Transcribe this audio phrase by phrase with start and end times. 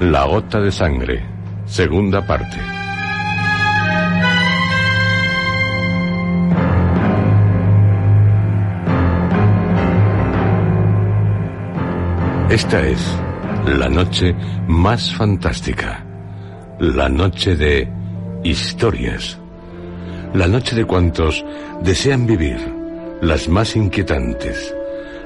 [0.00, 1.24] La gota de sangre,
[1.64, 2.58] segunda parte.
[12.50, 13.18] Esta es
[13.66, 14.34] la noche
[14.68, 16.04] más fantástica,
[16.78, 17.88] la noche de
[18.44, 19.38] historias,
[20.34, 21.42] la noche de cuantos
[21.82, 22.58] desean vivir
[23.22, 24.74] las más inquietantes,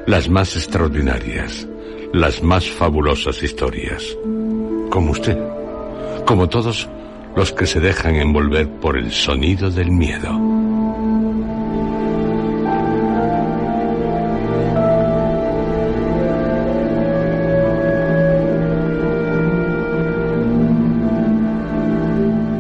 [0.07, 1.67] las más extraordinarias,
[2.13, 4.17] las más fabulosas historias.
[4.91, 5.39] Como usted,
[6.27, 6.89] como todos
[7.37, 10.29] los que se dejan envolver por el sonido del miedo.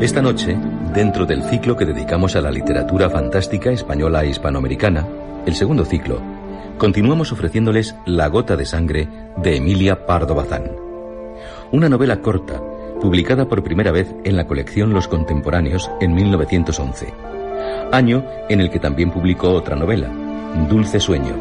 [0.00, 0.56] Esta noche,
[0.94, 5.06] dentro del ciclo que dedicamos a la literatura fantástica española e hispanoamericana,
[5.46, 6.22] el segundo ciclo,
[6.78, 10.89] continuamos ofreciéndoles La gota de sangre de Emilia Pardo Bazán.
[11.72, 12.60] Una novela corta,
[13.00, 17.14] publicada por primera vez en la colección Los Contemporáneos en 1911,
[17.92, 20.10] año en el que también publicó otra novela,
[20.68, 21.36] Dulce Sueño,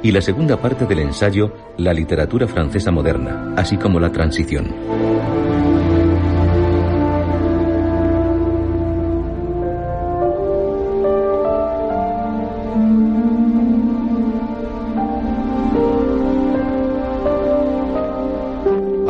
[0.00, 5.33] y la segunda parte del ensayo La literatura francesa moderna, así como la transición.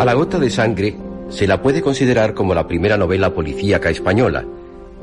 [0.05, 0.95] La gota de sangre
[1.31, 4.45] se la puede considerar como la primera novela policíaca española,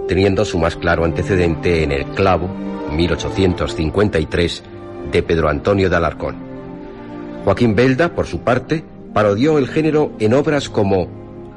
[0.07, 2.47] teniendo su más claro antecedente en El clavo,
[2.91, 4.63] 1853,
[5.11, 6.35] de Pedro Antonio de Alarcón.
[7.43, 11.07] Joaquín Belda, por su parte, parodió el género en obras como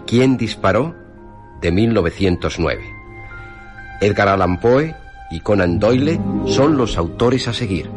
[0.06, 0.94] ¿Quién disparó?
[1.60, 2.82] de 1909.
[4.00, 4.94] Edgar Allan Poe
[5.30, 7.90] y Conan Doyle son los autores a seguir.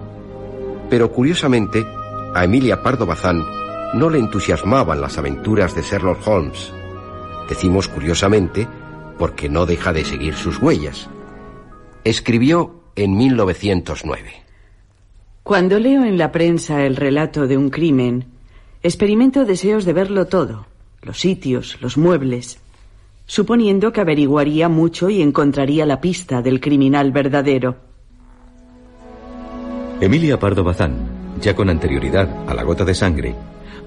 [0.89, 1.85] Pero curiosamente,
[2.35, 3.45] a Emilia Pardo Bazán
[3.93, 6.71] no le entusiasmaban las aventuras de Sherlock Holmes.
[7.49, 8.67] Decimos curiosamente
[9.17, 11.09] porque no deja de seguir sus huellas.
[12.03, 14.31] Escribió en 1909.
[15.43, 18.25] Cuando leo en la prensa el relato de un crimen,
[18.83, 20.65] experimento deseos de verlo todo,
[21.01, 22.59] los sitios, los muebles,
[23.25, 27.77] suponiendo que averiguaría mucho y encontraría la pista del criminal verdadero.
[29.99, 30.95] Emilia Pardo Bazán,
[31.41, 33.35] ya con anterioridad a La gota de sangre,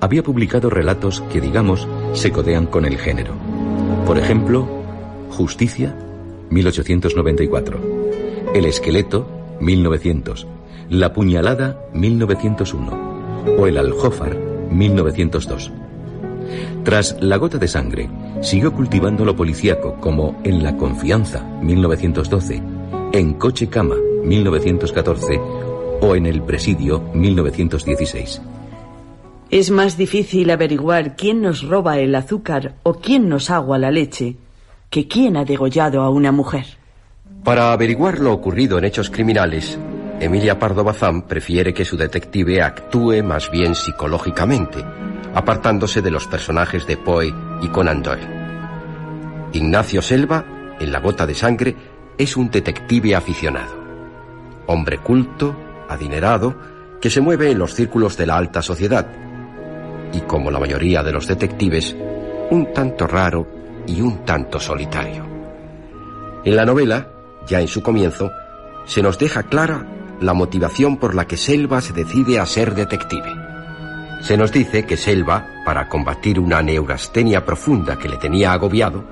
[0.00, 3.34] había publicado relatos que, digamos, se codean con el género.
[4.06, 4.66] Por ejemplo,
[5.30, 5.94] Justicia,
[6.50, 7.80] 1894.
[8.54, 9.28] El esqueleto,
[9.60, 10.46] 1900.
[10.88, 13.10] La puñalada, 1901.
[13.58, 14.36] O el aljófar,
[14.70, 15.70] 1902.
[16.84, 18.10] Tras La gota de sangre,
[18.42, 22.62] siguió cultivando lo policíaco como En la confianza, 1912,
[23.12, 25.40] En coche cama, 1914
[26.00, 28.40] o En el presidio, 1916.
[29.50, 34.36] Es más difícil averiguar quién nos roba el azúcar o quién nos agua la leche
[34.90, 36.66] que quién ha degollado a una mujer.
[37.42, 39.78] Para averiguar lo ocurrido en hechos criminales,
[40.20, 44.84] Emilia Pardo Bazán prefiere que su detective actúe más bien psicológicamente,
[45.34, 47.32] apartándose de los personajes de Poe
[47.62, 48.28] y Conan Doyle.
[49.52, 50.44] Ignacio Selva,
[50.78, 51.74] en La gota de sangre,
[52.18, 53.74] es un detective aficionado.
[54.66, 55.56] Hombre culto,
[55.88, 56.54] adinerado,
[57.00, 59.06] que se mueve en los círculos de la alta sociedad,
[60.12, 61.96] y como la mayoría de los detectives,
[62.50, 63.46] un tanto raro
[63.86, 65.24] y un tanto solitario.
[66.44, 67.08] En la novela,
[67.46, 68.30] ya en su comienzo,
[68.86, 69.86] se nos deja clara
[70.20, 73.30] la motivación por la que Selva se decide a ser detective.
[74.20, 79.04] Se nos dice que Selva, para combatir una neurastenia profunda que le tenía agobiado,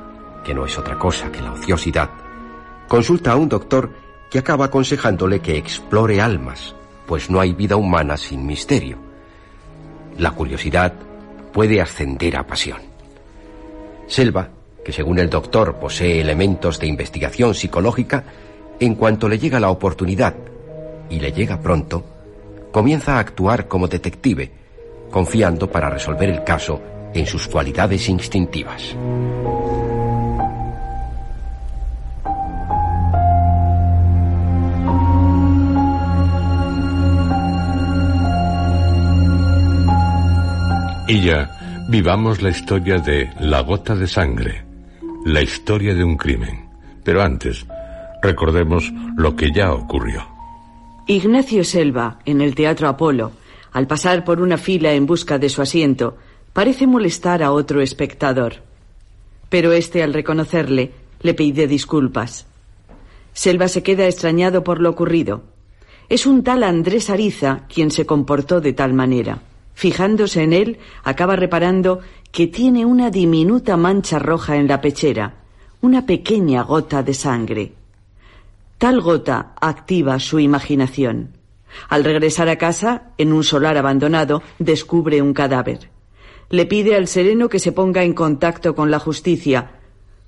[0.45, 2.11] que no es otra cosa que la ociosidad,
[2.89, 3.91] consulta a un doctor
[4.31, 6.75] que acaba aconsejándole que explore almas,
[7.07, 9.08] pues no hay vida humana sin misterio
[10.19, 10.93] la curiosidad
[11.53, 12.79] puede ascender a pasión.
[14.07, 14.49] Selva,
[14.85, 18.25] que según el doctor posee elementos de investigación psicológica,
[18.81, 20.35] en cuanto le llega la oportunidad,
[21.11, 22.05] y le llega pronto,
[22.71, 24.51] comienza a actuar como detective,
[25.11, 26.81] confiando para resolver el caso
[27.15, 28.95] en sus cualidades instintivas.
[41.09, 44.63] Y ya vivamos la historia de La gota de sangre,
[45.25, 46.69] la historia de un crimen.
[47.03, 47.65] Pero antes,
[48.21, 50.23] recordemos lo que ya ocurrió.
[51.07, 53.33] Ignacio Selva, en el Teatro Apolo,
[53.73, 56.19] al pasar por una fila en busca de su asiento,
[56.53, 58.57] parece molestar a otro espectador.
[59.49, 62.45] Pero este, al reconocerle, le pide disculpas.
[63.33, 65.43] Selva se queda extrañado por lo ocurrido.
[66.11, 69.39] Es un tal Andrés Ariza quien se comportó de tal manera.
[69.79, 72.01] Fijándose en él, acaba reparando
[72.33, 75.37] que tiene una diminuta mancha roja en la pechera,
[75.81, 77.75] una pequeña gota de sangre.
[78.77, 81.37] Tal gota activa su imaginación.
[81.89, 85.91] Al regresar a casa, en un solar abandonado, descubre un cadáver.
[86.51, 89.79] Le pide al sereno que se ponga en contacto con la justicia.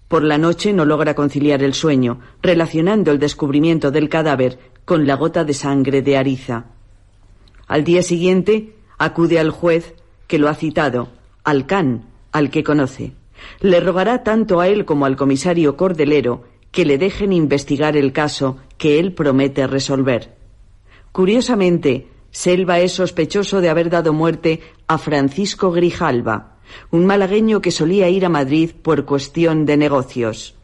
[0.06, 5.16] Por la noche no logra conciliar el sueño, relacionando el descubrimiento del cadáver con la
[5.16, 6.66] gota de sangre de Ariza.
[7.66, 9.94] Al día siguiente, acude al juez
[10.26, 11.08] que lo ha citado,
[11.42, 13.14] al can, al que conoce.
[13.60, 18.58] Le rogará tanto a él como al comisario Cordelero que le dejen investigar el caso
[18.76, 20.36] que él promete resolver.
[21.12, 26.58] Curiosamente, Selva es sospechoso de haber dado muerte a Francisco Grijalva,
[26.90, 30.54] un malagueño que solía ir a Madrid por cuestión de negocios.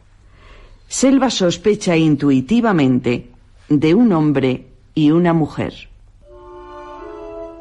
[0.88, 3.30] Selva sospecha intuitivamente
[3.70, 5.88] de un hombre y una mujer.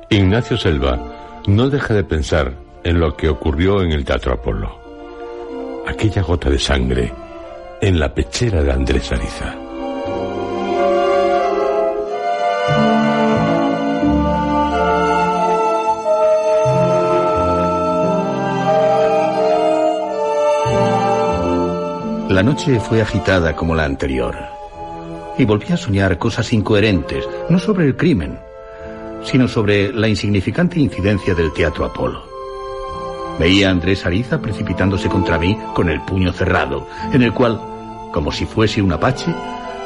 [0.09, 0.99] Ignacio Selva
[1.47, 2.53] no deja de pensar
[2.83, 4.79] en lo que ocurrió en el Teatro Apolo.
[5.87, 7.11] Aquella gota de sangre
[7.81, 9.55] en la pechera de Andrés Ariza.
[22.29, 24.35] La noche fue agitada como la anterior.
[25.37, 28.39] Y volví a soñar cosas incoherentes, no sobre el crimen,
[29.25, 32.23] sino sobre la insignificante incidencia del Teatro Apolo.
[33.39, 37.59] Veía a Andrés Ariza precipitándose contra mí con el puño cerrado, en el cual,
[38.13, 39.33] como si fuese un apache,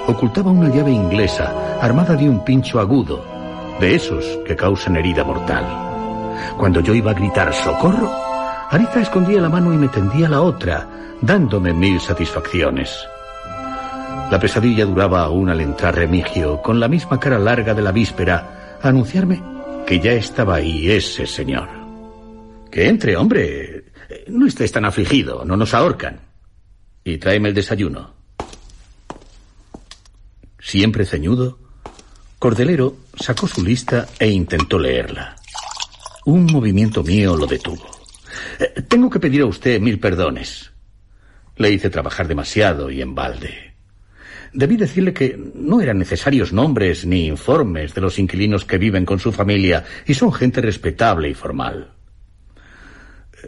[0.05, 3.25] ocultaba una llave inglesa armada de un pincho agudo,
[3.79, 5.65] de esos que causan herida mortal.
[6.57, 8.11] Cuando yo iba a gritar socorro,
[8.69, 10.87] Ariza escondía la mano y me tendía la otra,
[11.21, 13.07] dándome mil satisfacciones.
[14.29, 18.58] La pesadilla duraba aún al entrar Remigio, con la misma cara larga de la víspera,
[18.81, 19.41] anunciarme
[19.85, 21.67] que ya estaba ahí ese señor.
[22.71, 23.85] Que entre, hombre.
[24.27, 26.19] No estés tan afligido, no nos ahorcan.
[27.03, 28.13] Y tráeme el desayuno.
[30.59, 31.57] Siempre ceñudo,
[32.37, 35.35] Cordelero sacó su lista e intentó leerla.
[36.25, 37.89] Un movimiento mío lo detuvo.
[38.59, 40.71] Eh, tengo que pedir a usted mil perdones.
[41.55, 43.68] Le hice trabajar demasiado y en balde.
[44.51, 49.19] Debí decirle que no eran necesarios nombres ni informes de los inquilinos que viven con
[49.19, 51.91] su familia y son gente respetable y formal.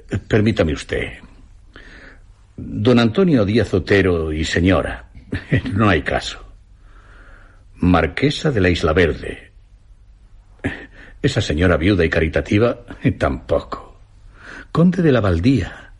[0.10, 1.14] Eh, permítame usted.
[2.56, 5.10] Don Antonio Díaz Otero y señora.
[5.74, 6.46] No hay caso.
[7.76, 9.52] Marquesa de la Isla Verde.
[11.22, 12.82] Esa señora viuda y caritativa,
[13.18, 14.00] tampoco.
[14.72, 15.94] Conde de la Baldía.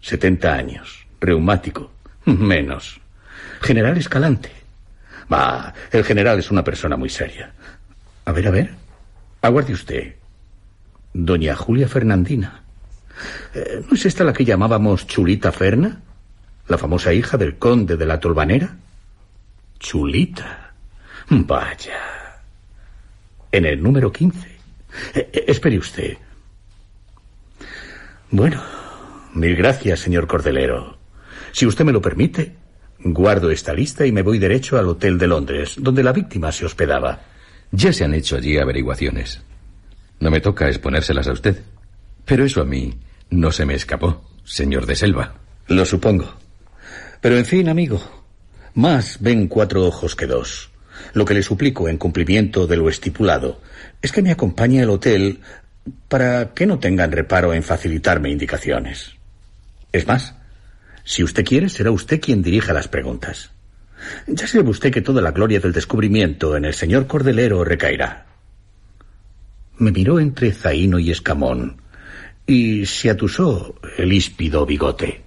[0.00, 1.06] Setenta años.
[1.20, 1.92] Reumático.
[2.24, 3.01] Menos.
[3.62, 4.50] General Escalante.
[5.32, 7.52] Va, el general es una persona muy seria.
[8.24, 8.74] A ver, a ver.
[9.40, 10.14] Aguarde usted.
[11.14, 12.62] Doña Julia Fernandina.
[13.54, 16.00] Eh, ¿No es esta la que llamábamos Chulita Ferna?
[16.68, 18.76] ¿La famosa hija del conde de la Tolvanera?
[19.78, 20.72] Chulita.
[21.28, 22.00] Vaya.
[23.50, 24.48] En el número 15.
[25.14, 26.16] Eh, eh, espere usted.
[28.30, 28.62] Bueno,
[29.34, 30.98] mil gracias, señor Cordelero.
[31.52, 32.56] Si usted me lo permite,
[33.04, 36.64] Guardo esta lista y me voy derecho al Hotel de Londres, donde la víctima se
[36.64, 37.20] hospedaba.
[37.72, 39.42] Ya se han hecho allí averiguaciones.
[40.20, 41.62] No me toca exponérselas a usted.
[42.24, 42.94] Pero eso a mí
[43.30, 45.34] no se me escapó, señor de Selva.
[45.66, 46.32] Lo supongo.
[47.20, 48.00] Pero en fin, amigo,
[48.74, 50.70] más ven cuatro ojos que dos.
[51.14, 53.60] Lo que le suplico en cumplimiento de lo estipulado
[54.00, 55.40] es que me acompañe al hotel
[56.08, 59.16] para que no tengan reparo en facilitarme indicaciones.
[59.90, 60.34] Es más,
[61.04, 63.50] si usted quiere, será usted quien dirija las preguntas.
[64.26, 68.26] Ya sabe usted que toda la gloria del descubrimiento en el señor Cordelero recaerá.
[69.78, 71.80] Me miró entre zaino y escamón
[72.46, 75.22] y se atusó el híspido bigote.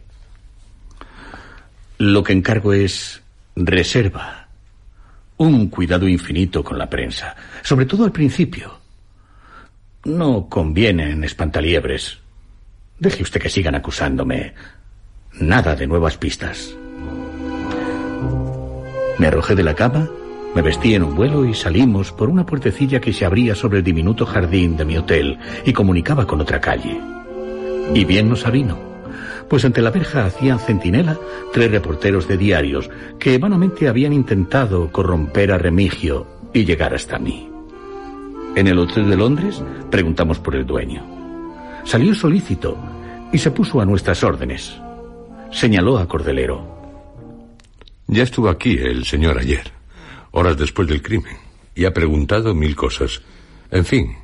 [1.97, 3.21] Lo que encargo es
[3.55, 4.49] reserva.
[5.37, 8.79] Un cuidado infinito con la prensa, sobre todo al principio.
[10.05, 12.19] No convienen espantaliebres.
[12.99, 14.53] Deje usted que sigan acusándome.
[15.39, 16.73] Nada de nuevas pistas.
[19.17, 20.07] Me arrojé de la cama,
[20.55, 23.83] me vestí en un vuelo y salimos por una puertecilla que se abría sobre el
[23.83, 27.01] diminuto jardín de mi hotel y comunicaba con otra calle.
[27.93, 28.77] Y bien nos avino,
[29.49, 31.17] pues ante la verja hacían centinela
[31.51, 32.89] tres reporteros de diarios
[33.19, 37.49] que vanamente habían intentado corromper a Remigio y llegar hasta mí.
[38.55, 39.61] En el hotel de Londres
[39.91, 41.05] preguntamos por el dueño.
[41.83, 42.77] Salió solícito
[43.33, 44.79] y se puso a nuestras órdenes.
[45.55, 46.67] Señaló a Cordelero.
[48.07, 49.71] Ya estuvo aquí el señor ayer,
[50.31, 51.37] horas después del crimen,
[51.73, 53.21] y ha preguntado mil cosas.
[53.71, 54.17] En fin,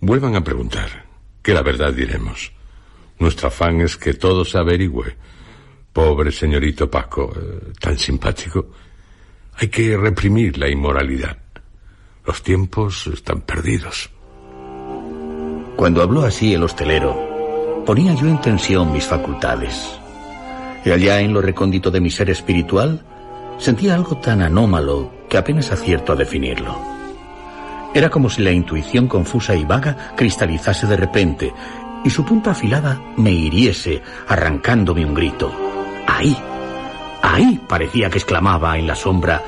[0.00, 1.04] vuelvan a preguntar,
[1.42, 2.50] que la verdad diremos.
[3.18, 5.14] Nuestro afán es que todo se averigüe.
[5.92, 8.70] Pobre señorito Paco, eh, tan simpático.
[9.56, 11.36] Hay que reprimir la inmoralidad.
[12.26, 14.08] Los tiempos están perdidos.
[15.76, 20.00] Cuando habló así el hostelero, ponía yo en tensión mis facultades.
[20.84, 23.04] Y allá en lo recóndito de mi ser espiritual,
[23.58, 26.76] sentía algo tan anómalo que apenas acierto a definirlo.
[27.94, 31.52] Era como si la intuición confusa y vaga cristalizase de repente
[32.04, 35.52] y su punta afilada me hiriese, arrancándome un grito.
[36.06, 36.36] Ahí,
[37.22, 39.42] ahí parecía que exclamaba en la sombra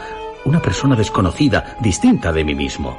[0.44, 2.96] una persona desconocida, distinta de mí mismo.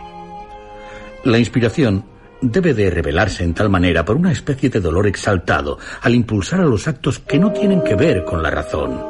[1.24, 2.04] La inspiración
[2.42, 6.66] debe de revelarse en tal manera por una especie de dolor exaltado al impulsar a
[6.66, 9.02] los actos que no tienen que ver con la razón,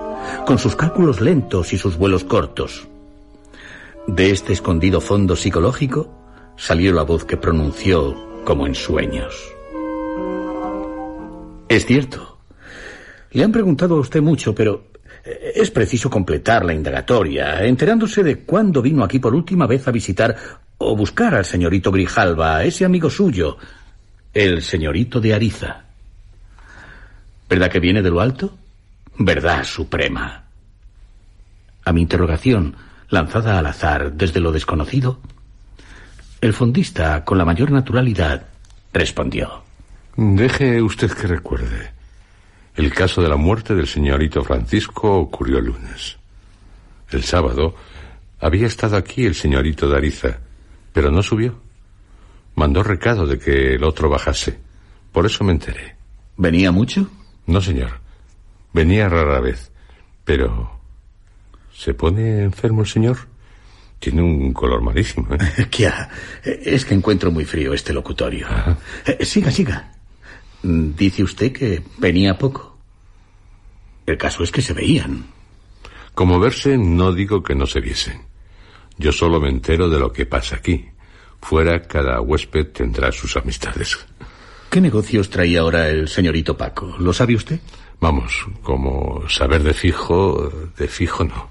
[0.46, 2.88] con sus cálculos lentos y sus vuelos cortos.
[4.07, 6.10] De este escondido fondo psicológico
[6.55, 8.15] salió la voz que pronunció
[8.46, 9.36] como en sueños.
[11.67, 12.38] Es cierto.
[13.31, 14.86] Le han preguntado a usted mucho, pero
[15.55, 20.36] es preciso completar la indagatoria, enterándose de cuándo vino aquí por última vez a visitar
[20.77, 23.57] o buscar al señorito Grijalva, ese amigo suyo,
[24.34, 25.84] el señorito de Ariza.
[27.50, 28.57] ¿Verdad que viene de lo alto?
[29.17, 30.43] Verdad suprema.
[31.84, 32.75] A mi interrogación,
[33.10, 35.19] lanzada al azar desde lo desconocido,
[36.39, 38.48] el fondista, con la mayor naturalidad,
[38.93, 39.63] respondió.
[40.15, 41.96] Deje usted que recuerde.
[42.77, 46.17] El caso de la muerte del señorito Francisco ocurrió el lunes.
[47.10, 47.74] El sábado
[48.39, 50.38] había estado aquí el señorito Dariza,
[50.93, 51.60] pero no subió.
[52.53, 54.60] Mandó recado de que el otro bajase.
[55.12, 55.96] Por eso me enteré.
[56.38, 57.10] ¿Venía mucho?
[57.48, 58.00] No, señor.
[58.74, 59.72] Venía rara vez.
[60.24, 60.79] Pero...
[61.74, 63.17] ¿Se pone enfermo el señor?
[63.98, 65.27] Tiene un color malísimo.
[65.34, 65.98] ¿eh?
[66.63, 68.48] Es que encuentro muy frío este locutorio.
[69.03, 69.96] Eh, siga, siga.
[70.67, 72.77] Dice usted que venía poco.
[74.05, 75.25] El caso es que se veían.
[76.13, 78.21] Como verse, no digo que no se viesen.
[78.97, 80.89] Yo solo me entero de lo que pasa aquí.
[81.41, 83.97] Fuera, cada huésped tendrá sus amistades.
[84.69, 86.95] ¿Qué negocios traía ahora el señorito Paco?
[87.00, 87.62] ¿Lo sabe usted?
[88.01, 91.50] Vamos, como saber de fijo, de fijo no.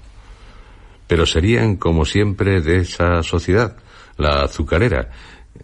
[1.07, 3.77] Pero serían, como siempre, de esa sociedad,
[4.17, 5.09] la azucarera,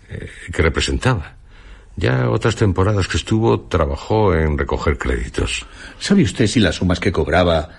[0.10, 1.38] eh, que representaba.
[1.96, 5.66] Ya otras temporadas que estuvo trabajó en recoger créditos.
[6.00, 7.70] ¿Sabe usted si las sumas que cobraba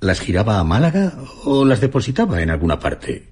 [0.00, 1.12] las giraba a Málaga
[1.44, 3.28] o las depositaba en alguna parte?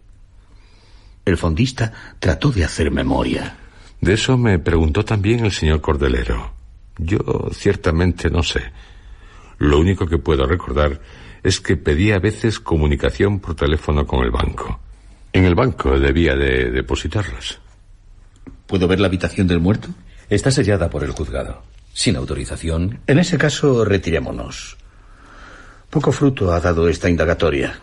[1.24, 3.56] El fondista trató de hacer memoria.
[4.00, 6.52] De eso me preguntó también el señor Cordelero.
[6.98, 7.18] Yo
[7.52, 8.72] ciertamente no sé.
[9.58, 11.00] Lo único que puedo recordar
[11.42, 14.80] es que pedía a veces comunicación por teléfono con el banco.
[15.32, 17.60] En el banco debía de depositarlas.
[18.66, 19.88] ¿Puedo ver la habitación del muerto?
[20.30, 21.62] Está sellada por el juzgado.
[21.94, 23.00] Sin autorización.
[23.06, 24.76] En ese caso, retirémonos.
[25.88, 27.80] Poco fruto ha dado esta indagatoria.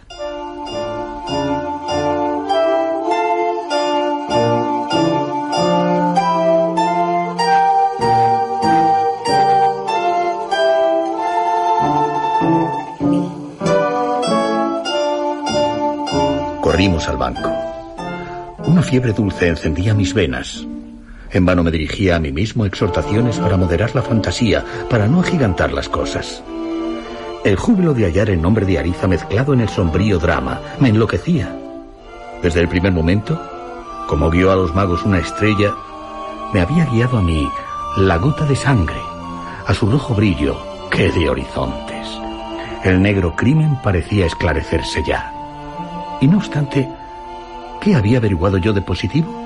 [16.61, 17.51] Corrimos al banco.
[18.65, 20.67] Una fiebre dulce encendía mis venas.
[21.31, 25.73] En vano me dirigía a mí mismo exhortaciones para moderar la fantasía, para no agigantar
[25.73, 26.43] las cosas.
[27.43, 31.55] El júbilo de hallar el nombre de Ariza mezclado en el sombrío drama me enloquecía.
[32.41, 33.39] Desde el primer momento,
[34.07, 35.73] como vio a los magos una estrella,
[36.53, 37.47] me había guiado a mí
[37.97, 38.99] la gota de sangre,
[39.67, 40.57] a su rojo brillo,
[40.89, 42.07] que de horizontes.
[42.83, 45.31] El negro crimen parecía esclarecerse ya.
[46.21, 46.89] Y no obstante,
[47.81, 49.44] ¿qué había averiguado yo de positivo?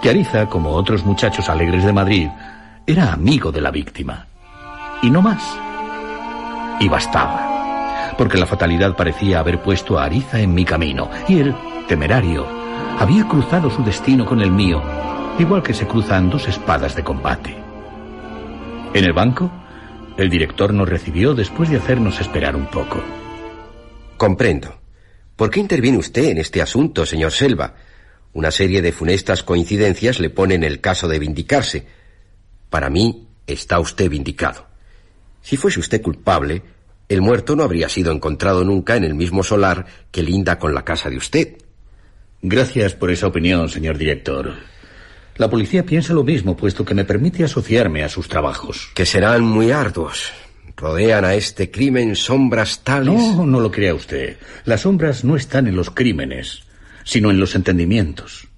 [0.00, 2.28] Que Ariza, como otros muchachos alegres de Madrid,
[2.86, 4.26] era amigo de la víctima.
[5.02, 5.42] Y no más.
[6.80, 7.46] Y bastaba.
[8.18, 11.54] porque la fatalidad parecía haber puesto a Ariza en mi camino, y él,
[11.88, 12.46] temerario,
[12.98, 14.82] había cruzado su destino con el mío,
[15.38, 17.56] igual que se cruzan dos espadas de combate.
[18.92, 19.50] En el banco,
[20.18, 23.00] el director nos recibió después de hacernos esperar un poco.
[24.18, 24.74] Comprendo.
[25.34, 27.72] ¿Por qué interviene usted en este asunto, señor Selva?
[28.32, 31.86] Una serie de funestas coincidencias le ponen el caso de vindicarse.
[32.68, 34.66] Para mí, está usted vindicado.
[35.42, 36.62] Si fuese usted culpable,
[37.08, 40.84] el muerto no habría sido encontrado nunca en el mismo solar que linda con la
[40.84, 41.56] casa de usted.
[42.42, 44.54] Gracias por esa opinión, señor director.
[45.36, 48.90] La policía piensa lo mismo, puesto que me permite asociarme a sus trabajos.
[48.94, 50.32] Que serán muy arduos.
[50.76, 53.14] Rodean a este crimen sombras tales.
[53.14, 54.36] No, no lo crea usted.
[54.64, 56.62] Las sombras no están en los crímenes,
[57.04, 58.48] sino en los entendimientos.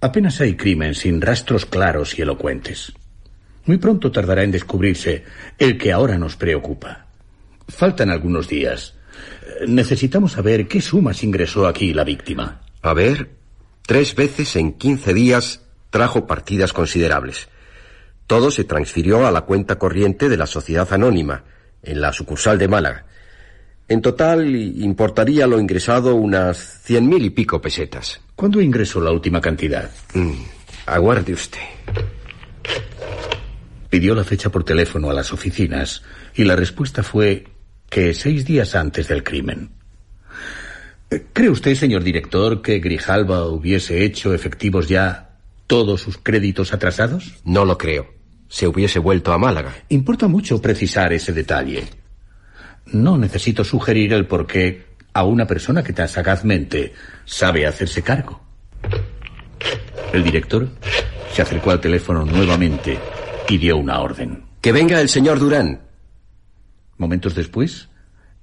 [0.00, 2.92] Apenas hay crimen sin rastros claros y elocuentes.
[3.64, 5.24] Muy pronto tardará en descubrirse
[5.58, 7.06] el que ahora nos preocupa.
[7.68, 8.94] Faltan algunos días.
[9.66, 12.60] Necesitamos saber qué sumas ingresó aquí la víctima.
[12.82, 13.30] A ver,
[13.86, 17.48] tres veces en quince días trajo partidas considerables.
[18.26, 21.44] Todo se transfirió a la cuenta corriente de la sociedad anónima,
[21.82, 23.06] en la sucursal de Málaga.
[23.86, 28.20] En total importaría lo ingresado unas cien mil y pico pesetas.
[28.34, 29.90] ¿Cuándo ingresó la última cantidad?
[30.14, 30.32] Mm,
[30.86, 31.60] aguarde usted.
[33.90, 36.02] Pidió la fecha por teléfono a las oficinas
[36.34, 37.44] y la respuesta fue
[37.90, 39.70] que seis días antes del crimen.
[41.32, 45.36] ¿Cree usted, señor director, que Grijalba hubiese hecho efectivos ya
[45.66, 47.34] todos sus créditos atrasados?
[47.44, 48.12] No lo creo.
[48.48, 49.74] Se hubiese vuelto a Málaga.
[49.90, 51.84] Importa mucho precisar ese detalle.
[52.86, 56.92] No necesito sugerir el por qué a una persona que tan sagazmente
[57.24, 58.40] sabe hacerse cargo.
[60.12, 60.68] El director
[61.32, 62.98] se acercó al teléfono nuevamente
[63.48, 64.44] y dio una orden.
[64.60, 65.80] Que venga el señor Durán.
[66.96, 67.88] Momentos después,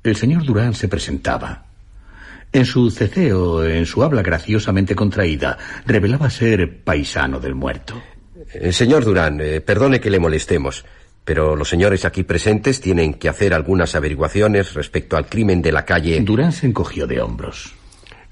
[0.03, 1.65] el señor Durán se presentaba.
[2.53, 8.01] En su ceceo, en su habla graciosamente contraída, revelaba ser paisano del muerto.
[8.54, 10.84] Eh, señor Durán, eh, perdone que le molestemos,
[11.32, 15.86] pero los señores aquí presentes tienen que hacer algunas averiguaciones respecto al crimen de la
[15.86, 16.20] calle.
[16.20, 17.74] Durán se encogió de hombros.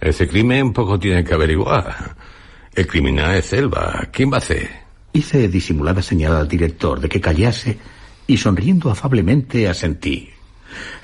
[0.01, 2.17] Ese crimen poco tiene que averiguar.
[2.75, 4.09] El criminal es Selva.
[4.11, 4.69] ¿Quién va a hacer?
[5.13, 7.77] Hice disimulada señal al director de que callase
[8.27, 10.27] y sonriendo afablemente asentí.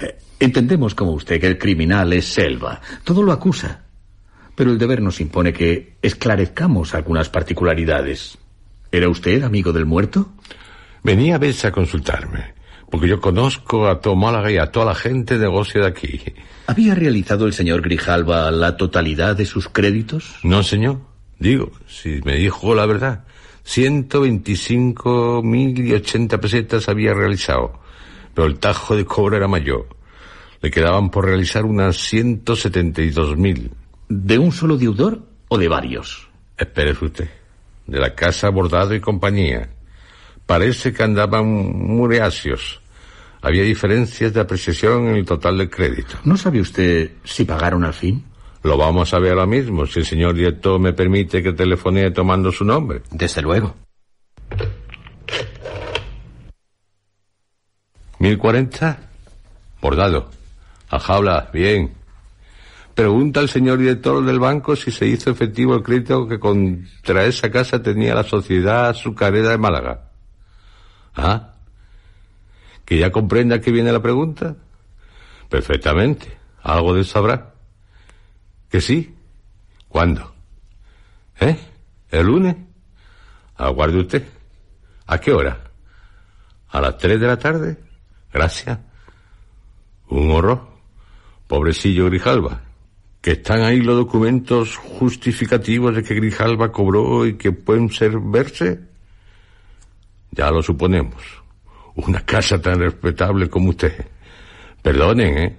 [0.01, 2.81] Eh, Entendemos como usted que el criminal es Selva.
[3.05, 3.86] Todo lo acusa.
[4.53, 8.38] Pero el deber nos impone que esclarezcamos algunas particularidades.
[8.91, 10.34] ¿Era usted amigo del muerto?
[11.05, 12.55] Venía a veces a consultarme,
[12.89, 16.19] porque yo conozco a todo Málaga y a toda la gente de negocio de aquí.
[16.65, 20.39] ¿Había realizado el señor Grijalva la totalidad de sus créditos?
[20.41, 21.01] No, señor.
[21.37, 23.23] Digo, si me dijo la verdad.
[23.63, 27.79] Ciento veinticinco mil y ochenta pesetas había realizado,
[28.33, 29.87] pero el tajo de cobro era mayor.
[30.59, 33.69] Le quedaban por realizar unas ciento setenta y dos mil.
[34.09, 36.27] ¿De un solo deudor o de varios?
[36.57, 37.29] Espérese usted.
[37.85, 39.69] De la casa Bordado y compañía.
[40.45, 42.81] Parece que andaban mureacios.
[43.41, 46.17] Había diferencias de apreciación en el total del crédito.
[46.23, 48.23] ¿No sabe usted si pagaron al fin?
[48.63, 52.51] Lo vamos a ver ahora mismo, si el señor director me permite que telefonee tomando
[52.51, 53.03] su nombre.
[53.12, 53.75] Desde luego.
[58.17, 59.12] ¿Mil cuarenta?
[59.81, 60.31] Bordado.
[60.89, 61.93] A jaula, bien.
[62.95, 67.51] Pregunta al señor director del banco si se hizo efectivo el crédito que contra esa
[67.51, 70.04] casa tenía la sociedad azucarera de Málaga.
[71.15, 71.54] ¿Ah?
[72.84, 74.56] ¿Que ya comprenda que viene la pregunta?
[75.49, 76.38] Perfectamente.
[76.62, 77.54] Algo de eso habrá.
[78.69, 79.15] ¿Que sí?
[79.88, 80.34] ¿Cuándo?
[81.39, 81.58] ¿Eh?
[82.12, 82.56] ¿El lunes?
[83.56, 84.28] Aguarde usted.
[85.08, 85.71] ¿A qué hora?
[86.69, 87.78] ¿A las tres de la tarde?
[88.34, 88.80] Gracias.
[90.10, 90.67] Un horror.
[91.47, 92.62] Pobrecillo Grijalva.
[93.21, 98.94] Que están ahí los documentos justificativos de que Grijalva cobró y que pueden ser verse.
[100.35, 101.23] Ya lo suponemos.
[101.95, 104.05] Una casa tan respetable como usted.
[104.81, 105.57] Perdonen, ¿eh?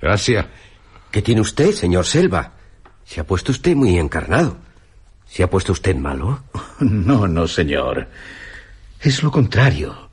[0.00, 0.46] Gracias.
[1.10, 2.52] ¿Qué tiene usted, señor Selva?
[3.04, 4.58] Se ha puesto usted muy encarnado.
[5.26, 6.42] ¿Se ha puesto usted malo?
[6.80, 8.06] No, no, señor.
[9.00, 10.10] Es lo contrario.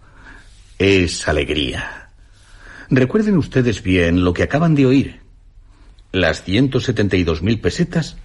[0.80, 2.10] Es alegría.
[2.90, 5.22] Recuerden ustedes bien lo que acaban de oír.
[6.12, 8.18] Las 172 mil pesetas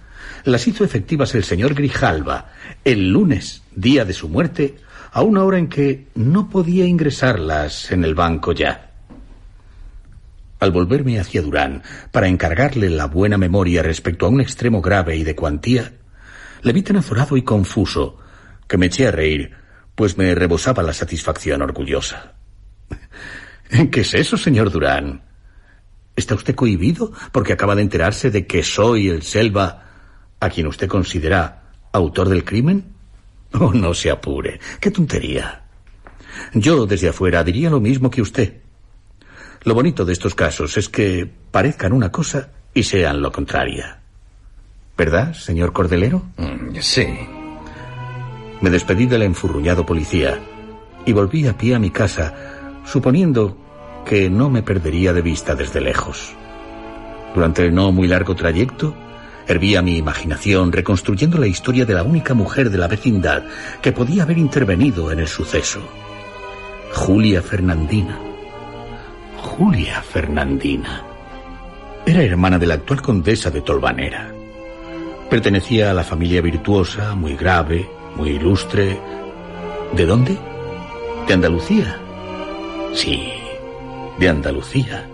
[0.43, 4.77] las hizo efectivas el señor Grijalva el lunes, día de su muerte,
[5.11, 8.91] a una hora en que no podía ingresarlas en el banco ya.
[10.59, 15.23] Al volverme hacia Durán para encargarle la buena memoria respecto a un extremo grave y
[15.23, 15.91] de cuantía,
[16.61, 18.19] le vi tan azorado y confuso
[18.67, 19.51] que me eché a reír,
[19.95, 22.33] pues me rebosaba la satisfacción orgullosa.
[23.91, 25.23] ¿Qué es eso, señor Durán?
[26.15, 29.85] ¿Está usted cohibido porque acaba de enterarse de que soy el Selva
[30.39, 33.00] a quien usted considera autor del crimen?
[33.53, 34.59] Oh, no se apure.
[34.79, 35.63] Qué tontería.
[36.53, 38.61] Yo desde afuera diría lo mismo que usted.
[39.63, 43.99] Lo bonito de estos casos es que parezcan una cosa y sean lo contraria.
[44.97, 46.23] ¿Verdad, señor Cordelero?
[46.37, 47.07] Mm, sí.
[48.61, 50.39] Me despedí del enfurruñado policía
[51.05, 53.57] y volví a pie a mi casa, suponiendo
[54.05, 56.33] que no me perdería de vista desde lejos.
[57.33, 58.95] Durante el no muy largo trayecto,
[59.47, 63.43] hervía mi imaginación reconstruyendo la historia de la única mujer de la vecindad
[63.81, 65.81] que podía haber intervenido en el suceso.
[66.93, 68.19] Julia Fernandina.
[69.37, 71.03] Julia Fernandina.
[72.05, 74.33] Era hermana de la actual condesa de Tolvanera.
[75.29, 78.99] Pertenecía a la familia virtuosa, muy grave, muy ilustre.
[79.95, 80.37] ¿De dónde?
[81.27, 81.97] ¿De Andalucía?
[82.93, 83.31] Sí,
[84.19, 85.07] de Andalucía.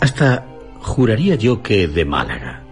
[0.00, 0.46] Hasta
[0.80, 2.63] juraría yo que de Málaga.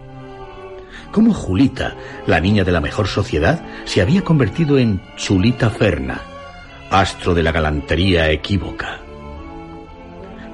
[1.13, 1.95] ¿Cómo Julita,
[2.25, 6.19] la niña de la mejor sociedad, se había convertido en Chulita Ferna,
[6.89, 8.97] astro de la galantería equívoca?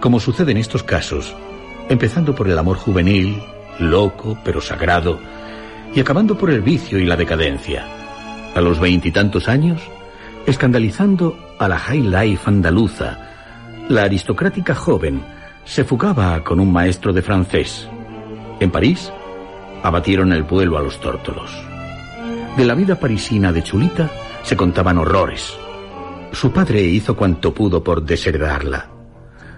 [0.01, 1.33] Como sucede en estos casos,
[1.87, 3.41] empezando por el amor juvenil,
[3.79, 5.17] loco pero sagrado,
[5.95, 7.85] y acabando por el vicio y la decadencia.
[8.53, 9.81] A los veintitantos años,
[10.45, 13.17] escandalizando a la high life andaluza,
[13.87, 15.21] la aristocrática joven
[15.63, 17.87] se fugaba con un maestro de francés.
[18.59, 19.09] En París,
[19.83, 21.51] abatieron el vuelo a los tórtolos.
[22.57, 24.09] De la vida parisina de Chulita
[24.43, 25.57] se contaban horrores.
[26.31, 28.89] Su padre hizo cuanto pudo por desheredarla,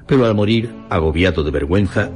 [0.06, 2.10] pero al morir, agobiado de vergüenza,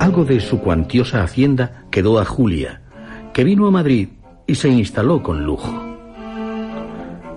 [0.00, 2.82] algo de su cuantiosa hacienda quedó a Julia,
[3.32, 4.08] que vino a Madrid
[4.46, 5.72] y se instaló con lujo.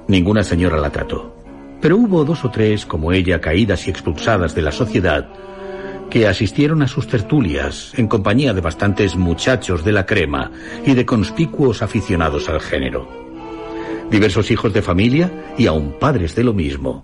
[0.07, 1.35] Ninguna señora la trató,
[1.81, 5.27] pero hubo dos o tres como ella caídas y expulsadas de la sociedad
[6.09, 10.51] que asistieron a sus tertulias en compañía de bastantes muchachos de la crema
[10.85, 13.07] y de conspicuos aficionados al género.
[14.09, 17.03] Diversos hijos de familia y aun padres de lo mismo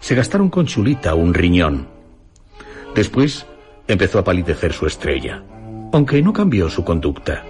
[0.00, 1.86] se gastaron con Chulita un riñón.
[2.94, 3.46] Después
[3.86, 5.42] empezó a palidecer su estrella,
[5.92, 7.44] aunque no cambió su conducta,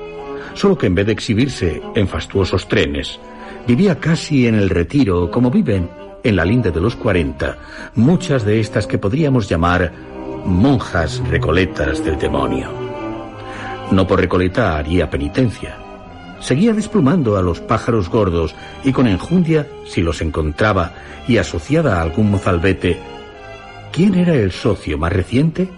[0.54, 3.18] solo que en vez de exhibirse en fastuosos trenes,
[3.66, 5.88] vivía casi en el retiro como viven
[6.22, 7.58] en la linde de los 40
[7.94, 10.09] muchas de estas que podríamos llamar
[10.44, 12.68] monjas recoletas del demonio.
[13.90, 15.76] No por recoleta haría penitencia.
[16.40, 20.92] Seguía desplumando a los pájaros gordos y con enjundia, si los encontraba
[21.28, 22.98] y asociada a algún mozalbete,
[23.92, 25.68] ¿quién era el socio más reciente?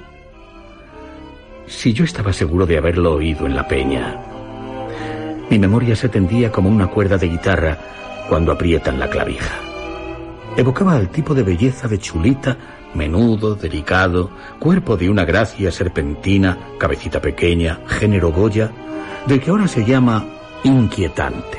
[1.67, 4.21] Si yo estaba seguro de haberlo oído en la peña.
[5.51, 7.79] Mi memoria se tendía como una cuerda de guitarra
[8.29, 9.55] cuando aprietan la clavija.
[10.57, 12.57] Evocaba al tipo de belleza de chulita
[12.95, 18.71] menudo, delicado, cuerpo de una gracia serpentina, cabecita pequeña, género Goya,
[19.27, 20.25] del que ahora se llama
[20.65, 21.59] inquietante.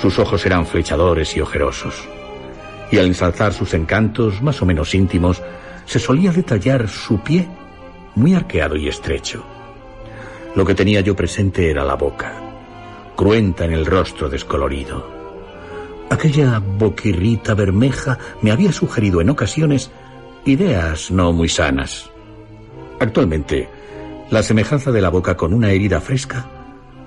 [0.00, 2.08] Sus ojos eran flechadores y ojerosos,
[2.90, 5.42] y al ensalzar sus encantos más o menos íntimos,
[5.86, 7.48] se solía detallar su pie
[8.14, 9.44] muy arqueado y estrecho.
[10.54, 12.32] Lo que tenía yo presente era la boca,
[13.16, 15.13] cruenta en el rostro descolorido.
[16.10, 19.90] Aquella boquirrita bermeja me había sugerido en ocasiones
[20.44, 22.10] ideas no muy sanas.
[23.00, 23.68] Actualmente,
[24.30, 26.46] la semejanza de la boca con una herida fresca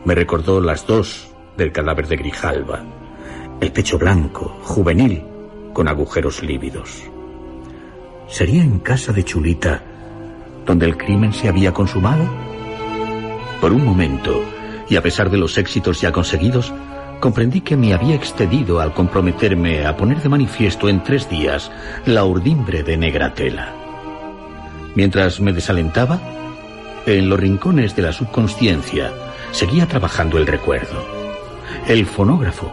[0.06, 2.84] me recordó las dos del cadáver de Grijalva,
[3.60, 5.24] el pecho blanco, juvenil,
[5.74, 7.04] con agujeros lívidos.
[8.28, 9.82] ¿Sería en casa de Chulita
[10.66, 12.26] donde el crimen se había consumado?
[13.62, 14.44] Por un momento,
[14.90, 16.74] y a pesar de los éxitos ya conseguidos,
[17.20, 21.72] comprendí que me había excedido al comprometerme a poner de manifiesto en tres días
[22.06, 23.74] la urdimbre de negra tela.
[24.96, 26.20] Mientras me desalentaba,
[27.06, 29.12] en los rincones de la subconsciencia
[29.52, 31.06] seguía trabajando el recuerdo.
[31.88, 32.72] El fonógrafo,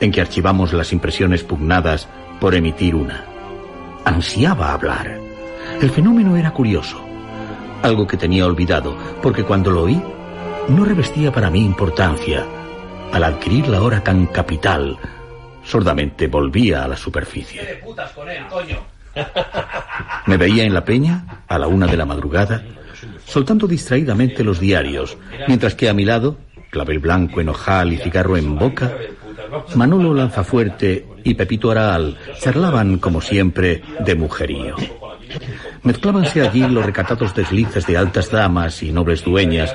[0.00, 2.08] en que archivamos las impresiones pugnadas
[2.40, 3.24] por emitir una.
[4.04, 5.18] Ansiaba hablar.
[5.80, 7.00] El fenómeno era curioso,
[7.82, 10.00] algo que tenía olvidado, porque cuando lo oí,
[10.68, 12.46] no revestía para mí importancia,
[13.14, 14.98] al adquirir la hora tan capital,
[15.62, 17.80] sordamente volvía a la superficie.
[20.26, 22.64] Me veía en la peña, a la una de la madrugada,
[23.24, 26.38] soltando distraídamente los diarios, mientras que a mi lado,
[26.70, 28.92] clavel blanco en ojal y cigarro en boca,
[29.76, 34.74] Manolo Lanzafuerte y Pepito Araal charlaban, como siempre, de mujerío.
[35.84, 39.72] Mezclábanse allí los recatados deslices de altas damas y nobles dueñas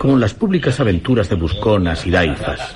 [0.00, 2.72] con las públicas aventuras de busconas y daifas.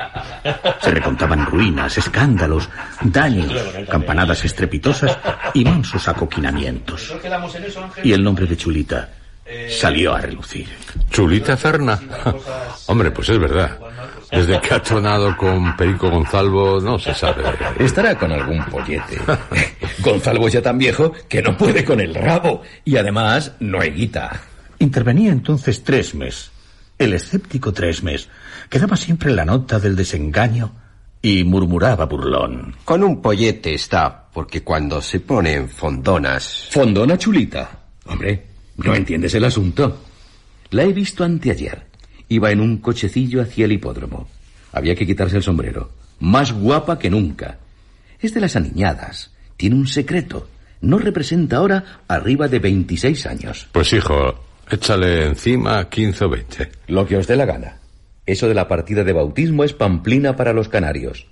[0.83, 2.69] Se recontaban ruinas, escándalos,
[3.01, 3.51] daños,
[3.89, 5.17] campanadas estrepitosas
[5.55, 7.15] y mansos acoquinamientos.
[8.03, 9.09] Y el nombre de Chulita
[9.71, 10.69] salió a relucir.
[11.09, 11.99] ¿Chulita Ferna?
[12.89, 13.79] Hombre, pues es verdad.
[14.31, 17.43] Desde que ha tronado con Perico Gonzalvo, no se sabe.
[17.79, 19.19] Estará con algún pollete.
[20.01, 22.61] Gonzalvo es ya tan viejo que no puede con el rabo.
[22.85, 24.43] Y además, no hay guita.
[24.79, 26.51] Intervenía entonces Tresmes,
[26.99, 28.29] el escéptico Tresmes,
[28.69, 30.73] que daba siempre la nota del desengaño
[31.21, 32.77] y murmuraba burlón.
[32.85, 36.69] Con un pollete está, porque cuando se pone en fondonas...
[36.71, 37.71] Fondona chulita.
[38.07, 40.03] Hombre, no entiendes el asunto.
[40.71, 41.87] La he visto anteayer.
[42.29, 44.29] Iba en un cochecillo hacia el hipódromo.
[44.73, 45.93] Había que quitarse el sombrero.
[46.21, 47.59] Más guapa que nunca.
[48.21, 49.31] Es de las aniñadas.
[49.57, 50.49] Tiene un secreto.
[50.81, 53.69] No representa ahora arriba de 26 años.
[53.73, 54.35] Pues hijo,
[54.71, 56.71] échale encima 15 o 20.
[56.89, 57.79] Lo que os dé la gana.
[58.27, 61.27] Eso de la partida de bautismo es pamplina para los canarios.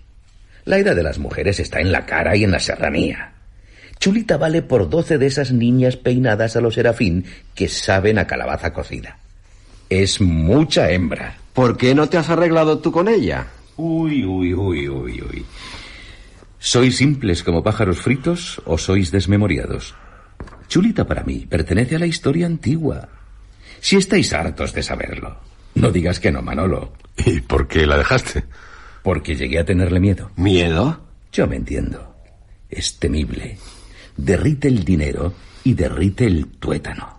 [0.65, 3.33] La edad de las mujeres está en la cara y en la serranía.
[3.99, 8.73] Chulita vale por doce de esas niñas peinadas a los serafín que saben a calabaza
[8.73, 9.19] cocida.
[9.89, 11.37] Es mucha hembra.
[11.53, 13.47] ¿Por qué no te has arreglado tú con ella?
[13.77, 15.47] Uy, uy, uy, uy, uy.
[16.59, 19.95] ¿Sois simples como pájaros fritos o sois desmemoriados?
[20.69, 23.09] Chulita para mí pertenece a la historia antigua.
[23.83, 25.41] Si estáis hartos de saberlo,
[25.75, 26.93] no digas que no, Manolo.
[27.27, 28.45] ¿Y por qué la dejaste?
[29.03, 30.31] Porque llegué a tenerle miedo.
[30.37, 31.01] ¿Miedo?
[31.33, 32.15] Yo me entiendo.
[32.71, 33.59] Es temible.
[34.17, 37.19] Derrite el dinero y derrite el tuétano.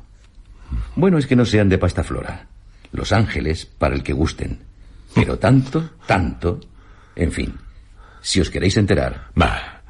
[0.95, 2.47] Bueno es que no sean de pasta flora.
[2.93, 4.59] Los Ángeles para el que gusten.
[5.13, 6.61] Pero tanto, tanto.
[7.17, 7.57] En fin,
[8.21, 9.31] si os queréis enterar.
[9.39, 9.83] Va.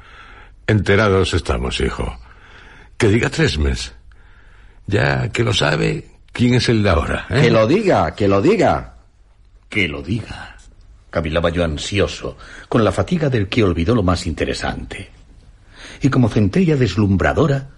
[0.66, 2.18] Enterados estamos, hijo.
[2.98, 3.94] Que diga Tresmes.
[4.88, 7.26] Ya que lo sabe, ¿quién es el de ahora?
[7.30, 7.40] eh?
[7.40, 8.96] Que lo diga, que lo diga.
[9.70, 10.56] Que lo diga.
[11.08, 12.36] Cavilaba yo ansioso,
[12.68, 15.10] con la fatiga del que olvidó lo más interesante.
[16.02, 17.70] Y como centella deslumbradora,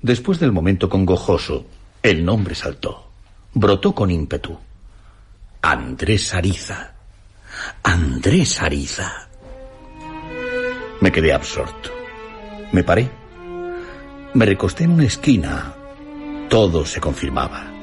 [0.00, 1.66] después del momento congojoso,
[2.02, 3.10] el nombre saltó.
[3.52, 4.56] Brotó con ímpetu.
[5.62, 6.92] Andrés Ariza.
[7.82, 9.28] Andrés Ariza.
[11.00, 11.90] Me quedé absorto.
[12.72, 13.10] Me paré.
[14.34, 15.74] Me recosté en una esquina.
[16.48, 17.73] Todo se confirmaba.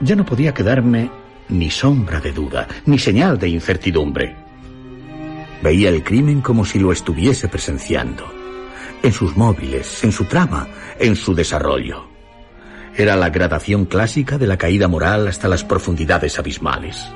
[0.00, 1.10] Ya no podía quedarme
[1.48, 4.34] ni sombra de duda, ni señal de incertidumbre.
[5.62, 8.24] Veía el crimen como si lo estuviese presenciando.
[9.02, 12.06] En sus móviles, en su trama, en su desarrollo.
[12.96, 17.10] Era la gradación clásica de la caída moral hasta las profundidades abismales.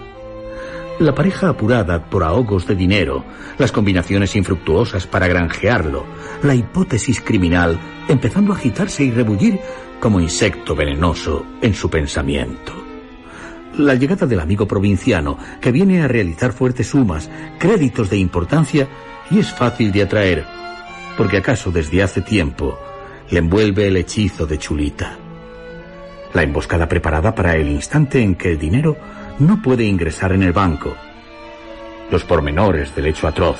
[1.01, 3.25] La pareja apurada por ahogos de dinero,
[3.59, 6.07] las combinaciones infructuosas para granjearlo,
[6.43, 9.59] la hipótesis criminal empezando a agitarse y rebullir
[10.01, 12.73] como insecto venenoso en su pensamiento.
[13.79, 18.89] La llegada del amigo provinciano que viene a realizar fuertes sumas, créditos de importancia
[19.31, 20.47] y es fácil de atraer,
[21.17, 22.79] porque acaso desde hace tiempo
[23.31, 25.19] le envuelve el hechizo de chulita
[26.35, 28.97] la emboscada preparada para el instante en que el dinero
[29.39, 30.95] no puede ingresar en el banco,
[32.11, 33.59] los pormenores del hecho atroz,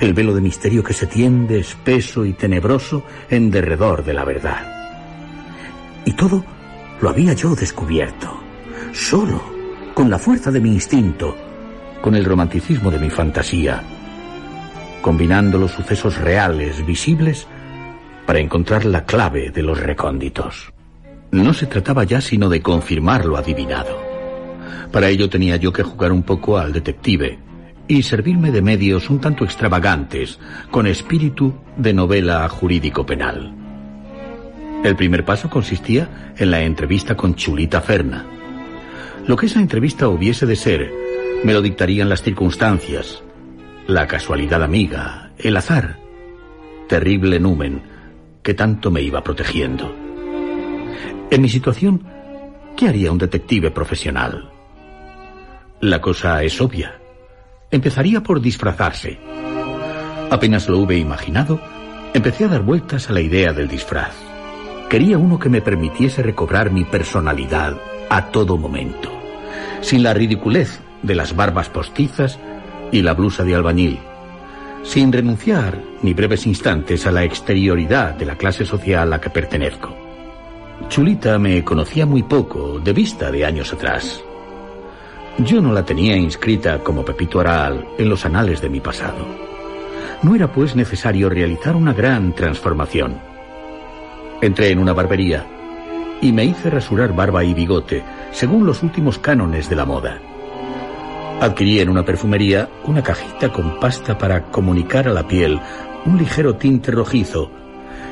[0.00, 4.81] el velo de misterio que se tiende espeso y tenebroso en derredor de la verdad.
[6.04, 6.44] Y todo
[7.00, 8.40] lo había yo descubierto,
[8.92, 9.42] solo,
[9.94, 11.36] con la fuerza de mi instinto,
[12.00, 13.82] con el romanticismo de mi fantasía,
[15.00, 17.46] combinando los sucesos reales, visibles,
[18.26, 20.72] para encontrar la clave de los recónditos.
[21.30, 24.00] No se trataba ya sino de confirmar lo adivinado.
[24.92, 27.38] Para ello tenía yo que jugar un poco al detective
[27.88, 30.38] y servirme de medios un tanto extravagantes,
[30.70, 33.61] con espíritu de novela jurídico-penal.
[34.84, 38.26] El primer paso consistía en la entrevista con Chulita Ferna.
[39.26, 40.92] Lo que esa entrevista hubiese de ser,
[41.44, 43.22] me lo dictarían las circunstancias,
[43.86, 45.98] la casualidad amiga, el azar,
[46.88, 47.82] terrible numen
[48.42, 49.94] que tanto me iba protegiendo.
[51.30, 52.02] En mi situación,
[52.76, 54.50] ¿qué haría un detective profesional?
[55.80, 56.98] La cosa es obvia.
[57.70, 59.18] Empezaría por disfrazarse.
[60.30, 61.60] Apenas lo hube imaginado,
[62.14, 64.31] empecé a dar vueltas a la idea del disfraz.
[64.92, 69.10] Quería uno que me permitiese recobrar mi personalidad a todo momento,
[69.80, 72.38] sin la ridiculez de las barbas postizas
[72.90, 74.00] y la blusa de albañil,
[74.82, 79.96] sin renunciar ni breves instantes a la exterioridad de la clase social a que pertenezco.
[80.90, 84.22] Chulita me conocía muy poco, de vista de años atrás.
[85.38, 89.24] Yo no la tenía inscrita como Pepito Aral en los anales de mi pasado.
[90.20, 93.31] No era pues necesario realizar una gran transformación.
[94.42, 95.46] Entré en una barbería
[96.20, 98.02] y me hice rasurar barba y bigote
[98.32, 100.18] según los últimos cánones de la moda.
[101.40, 105.60] Adquirí en una perfumería una cajita con pasta para comunicar a la piel
[106.06, 107.52] un ligero tinte rojizo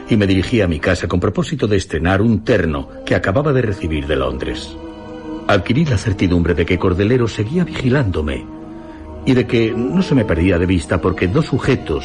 [0.09, 3.63] y me dirigí a mi casa con propósito de estrenar un terno que acababa de
[3.63, 4.77] recibir de Londres.
[5.49, 8.47] Adquirí la certidumbre de que Cordelero seguía vigilándome
[9.27, 12.05] y de que no se me perdía de vista porque dos sujetos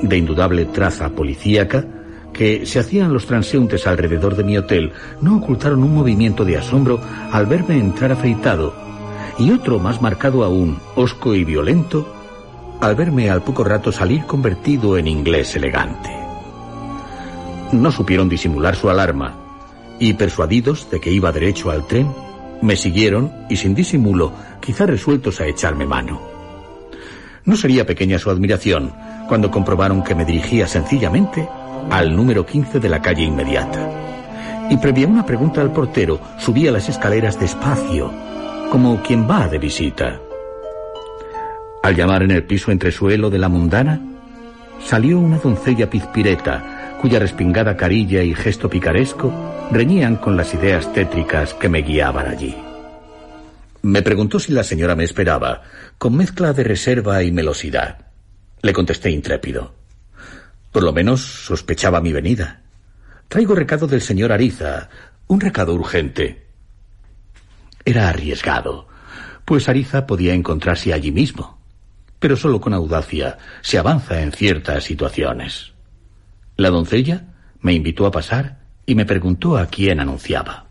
[0.00, 1.97] de indudable traza policíaca
[2.38, 7.00] que se hacían los transeúntes alrededor de mi hotel no ocultaron un movimiento de asombro
[7.32, 8.76] al verme entrar afeitado
[9.40, 12.06] y otro más marcado aún, hosco y violento,
[12.80, 16.10] al verme al poco rato salir convertido en inglés elegante.
[17.72, 19.34] No supieron disimular su alarma
[19.98, 22.14] y persuadidos de que iba derecho al tren,
[22.62, 26.20] me siguieron y sin disimulo, quizá resueltos a echarme mano.
[27.44, 28.92] No sería pequeña su admiración
[29.26, 31.48] cuando comprobaron que me dirigía sencillamente
[31.90, 34.68] al número 15 de la calle inmediata.
[34.70, 38.12] Y previa una pregunta al portero, subía las escaleras despacio,
[38.70, 40.20] como quien va de visita.
[41.82, 44.00] Al llamar en el piso entresuelo de la mundana,
[44.84, 49.32] salió una doncella pizpireta, cuya respingada carilla y gesto picaresco
[49.70, 52.56] reñían con las ideas tétricas que me guiaban allí.
[53.82, 55.62] Me preguntó si la señora me esperaba,
[55.98, 58.06] con mezcla de reserva y melosidad.
[58.60, 59.77] Le contesté intrépido.
[60.78, 62.62] Por lo menos sospechaba mi venida.
[63.26, 64.88] Traigo recado del señor Ariza,
[65.26, 66.46] un recado urgente.
[67.84, 68.86] Era arriesgado,
[69.44, 71.58] pues Ariza podía encontrarse allí mismo,
[72.20, 75.72] pero solo con audacia se avanza en ciertas situaciones.
[76.56, 77.24] La doncella
[77.58, 80.68] me invitó a pasar y me preguntó a quién anunciaba.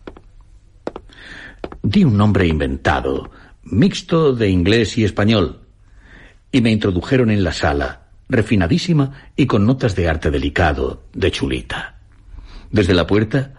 [1.84, 3.30] Di un nombre inventado,
[3.62, 5.68] mixto de inglés y español,
[6.50, 12.00] y me introdujeron en la sala, refinadísima y con notas de arte delicado, de chulita.
[12.72, 13.54] Desde la puerta,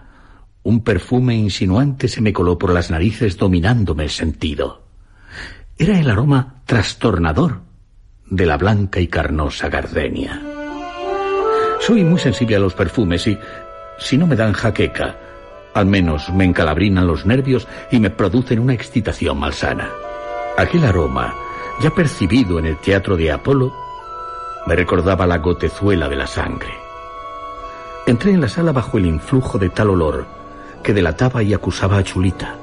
[0.63, 4.85] un perfume insinuante se me coló por las narices dominándome el sentido.
[5.79, 7.63] Era el aroma trastornador
[8.27, 10.43] de la blanca y carnosa gardenia.
[11.81, 13.39] Soy muy sensible a los perfumes y,
[13.99, 15.17] si no me dan jaqueca,
[15.75, 19.89] al menos me encalabrinan los nervios y me producen una excitación malsana.
[20.59, 21.35] Aquel aroma,
[21.81, 23.88] ya percibido en el teatro de Apolo,
[24.69, 26.75] me recordaba la gotezuela de la sangre.
[28.07, 30.27] Entré en la sala bajo el influjo de tal olor
[30.83, 32.55] que delataba y acusaba a Chulita.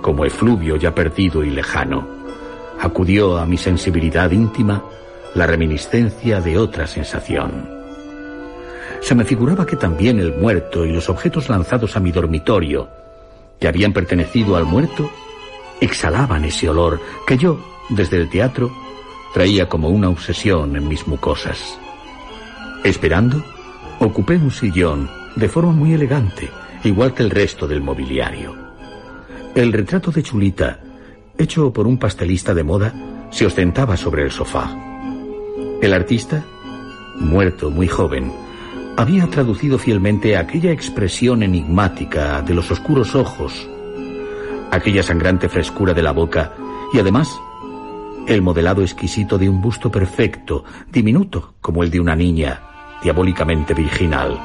[0.00, 2.08] Como efluvio ya perdido y lejano,
[2.80, 4.82] acudió a mi sensibilidad íntima
[5.34, 7.68] la reminiscencia de otra sensación.
[9.02, 12.88] Se me figuraba que también el muerto y los objetos lanzados a mi dormitorio,
[13.60, 15.10] que habían pertenecido al muerto,
[15.82, 18.70] exhalaban ese olor que yo, desde el teatro,
[19.36, 21.78] traía como una obsesión en mis mucosas.
[22.84, 23.44] Esperando,
[24.00, 26.48] ocupé un sillón de forma muy elegante,
[26.84, 28.54] igual que el resto del mobiliario.
[29.54, 30.80] El retrato de Chulita,
[31.36, 32.94] hecho por un pastelista de moda,
[33.28, 34.74] se ostentaba sobre el sofá.
[35.82, 36.42] El artista,
[37.16, 38.32] muerto muy joven,
[38.96, 43.68] había traducido fielmente aquella expresión enigmática de los oscuros ojos,
[44.70, 46.54] aquella sangrante frescura de la boca
[46.94, 47.28] y además
[48.26, 52.60] el modelado exquisito de un busto perfecto, diminuto como el de una niña,
[53.02, 54.38] diabólicamente virginal,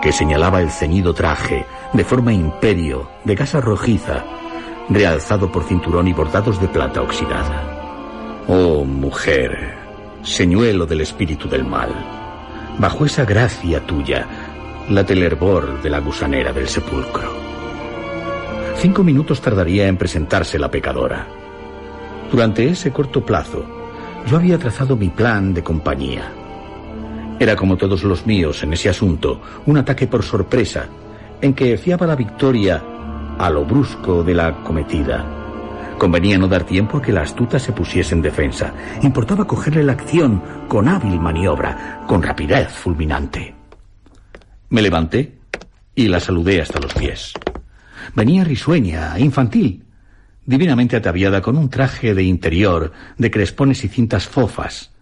[0.00, 4.24] que señalaba el ceñido traje, de forma imperio, de gasa rojiza,
[4.88, 8.42] realzado por cinturón y bordados de plata oxidada.
[8.46, 9.76] Oh, mujer,
[10.22, 11.90] señuelo del espíritu del mal,
[12.78, 14.26] bajo esa gracia tuya,
[14.88, 17.30] late el hervor de la gusanera del sepulcro.
[18.76, 21.39] Cinco minutos tardaría en presentarse la pecadora.
[22.30, 23.64] Durante ese corto plazo,
[24.26, 26.32] yo había trazado mi plan de compañía.
[27.40, 30.86] Era como todos los míos en ese asunto, un ataque por sorpresa,
[31.40, 32.82] en que fiaba la victoria
[33.38, 35.38] a lo brusco de la cometida.
[35.98, 38.72] Convenía no dar tiempo a que la astuta se pusiese en defensa.
[39.02, 43.54] Importaba cogerle la acción con hábil maniobra, con rapidez fulminante.
[44.68, 45.38] Me levanté
[45.94, 47.32] y la saludé hasta los pies.
[48.14, 49.84] Venía risueña, infantil,
[50.46, 54.92] divinamente ataviada con un traje de interior de crespones y cintas fofas.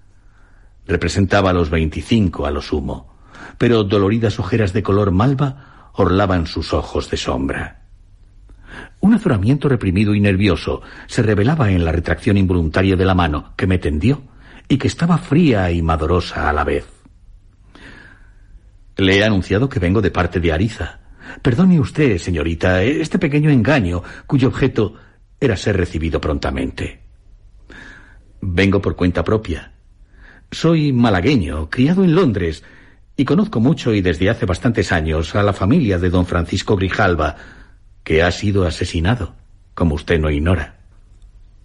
[0.86, 3.14] Representaba a los veinticinco a lo sumo,
[3.58, 7.82] pero doloridas ojeras de color malva orlaban sus ojos de sombra.
[9.00, 13.66] Un azoramiento reprimido y nervioso se revelaba en la retracción involuntaria de la mano que
[13.66, 14.22] me tendió
[14.68, 16.86] y que estaba fría y madorosa a la vez.
[18.96, 20.98] Le he anunciado que vengo de parte de Ariza.
[21.42, 24.94] Perdone usted, señorita, este pequeño engaño, cuyo objeto
[25.40, 27.00] era ser recibido prontamente.
[28.40, 29.72] Vengo por cuenta propia.
[30.50, 32.64] Soy malagueño, criado en Londres,
[33.16, 37.36] y conozco mucho y desde hace bastantes años a la familia de don Francisco Grijalva,
[38.04, 39.34] que ha sido asesinado,
[39.74, 40.78] como usted no ignora.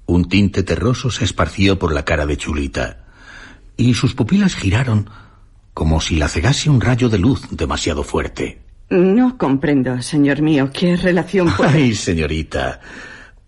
[0.05, 3.05] Un tinte terroso se esparció por la cara de Chulita,
[3.78, 5.09] y sus pupilas giraron
[5.74, 8.59] como si la cegase un rayo de luz demasiado fuerte.
[8.89, 11.71] No comprendo, señor mío, qué relación puede...
[11.71, 12.80] Ay, señorita.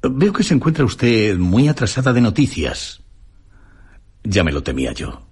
[0.01, 3.01] Veo que se encuentra usted muy atrasada de noticias.
[4.23, 5.27] Ya me lo temía yo.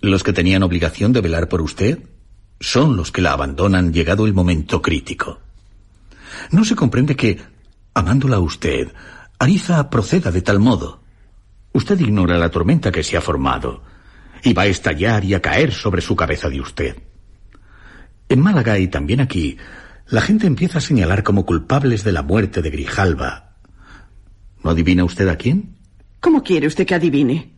[0.00, 2.00] Los que tenían obligación de velar por usted
[2.60, 5.40] son los que la abandonan llegado el momento crítico.
[6.50, 7.40] No se comprende que,
[7.94, 8.92] amándola a usted,
[9.38, 11.02] Ariza proceda de tal modo.
[11.72, 13.82] Usted ignora la tormenta que se ha formado
[14.42, 16.96] y va a estallar y a caer sobre su cabeza de usted.
[18.28, 19.58] En Málaga y también aquí,
[20.08, 23.45] la gente empieza a señalar como culpables de la muerte de Grijalva.
[24.66, 25.76] ¿No adivina usted a quién?
[26.18, 27.52] ¿Cómo quiere usted que adivine?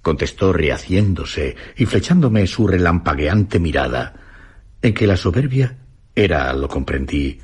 [0.00, 4.14] Contestó rehaciéndose y flechándome su relampagueante mirada,
[4.80, 5.76] en que la soberbia
[6.14, 7.38] era, lo comprendí,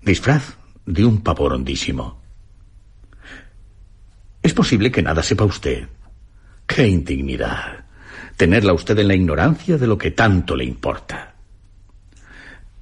[0.00, 0.56] disfraz
[0.86, 2.22] de un pavor hondísimo.
[4.42, 5.86] Es posible que nada sepa usted.
[6.66, 7.84] ¡Qué indignidad!
[8.38, 11.34] Tenerla usted en la ignorancia de lo que tanto le importa.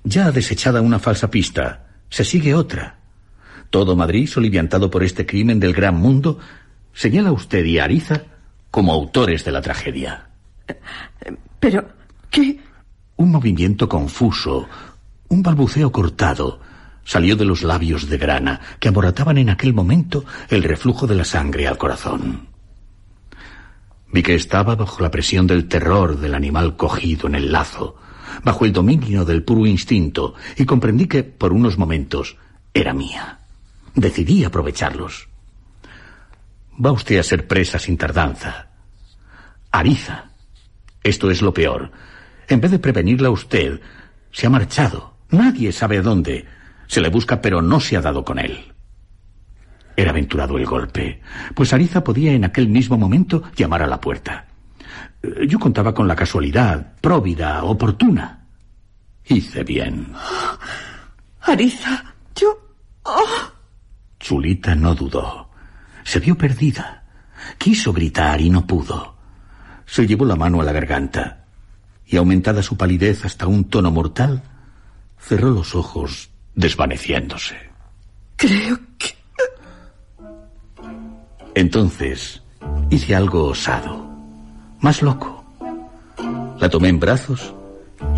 [0.04, 3.01] Ya desechada una falsa pista, se sigue otra.
[3.72, 6.38] Todo Madrid, soliviantado por este crimen del gran mundo,
[6.92, 8.24] señala a usted y a Ariza
[8.70, 10.28] como autores de la tragedia.
[11.58, 11.88] Pero,
[12.28, 12.60] ¿qué?
[13.16, 14.68] Un movimiento confuso,
[15.28, 16.60] un balbuceo cortado,
[17.02, 21.24] salió de los labios de grana que amorataban en aquel momento el reflujo de la
[21.24, 22.48] sangre al corazón.
[24.12, 27.96] Vi que estaba bajo la presión del terror del animal cogido en el lazo,
[28.44, 32.36] bajo el dominio del puro instinto, y comprendí que, por unos momentos,
[32.74, 33.38] era mía.
[33.94, 35.28] Decidí aprovecharlos.
[36.84, 38.68] Va usted a ser presa sin tardanza.
[39.70, 40.30] Ariza.
[41.02, 41.90] Esto es lo peor.
[42.48, 43.80] En vez de prevenirla usted,
[44.30, 45.14] se ha marchado.
[45.30, 46.46] Nadie sabe dónde.
[46.86, 48.72] Se le busca, pero no se ha dado con él.
[49.96, 51.20] Era aventurado el golpe,
[51.54, 54.46] pues Ariza podía en aquel mismo momento llamar a la puerta.
[55.46, 58.46] Yo contaba con la casualidad, próvida, oportuna.
[59.24, 60.12] Hice bien.
[61.42, 62.58] Ariza, yo...
[63.04, 63.51] Oh.
[64.22, 65.50] Chulita no dudó.
[66.04, 67.02] Se vio perdida.
[67.58, 69.16] Quiso gritar y no pudo.
[69.84, 71.44] Se llevó la mano a la garganta
[72.06, 74.42] y, aumentada su palidez hasta un tono mortal,
[75.18, 77.56] cerró los ojos desvaneciéndose.
[78.36, 79.08] Creo que...
[81.54, 82.42] Entonces
[82.90, 84.08] hice algo osado,
[84.80, 85.44] más loco.
[86.60, 87.54] La tomé en brazos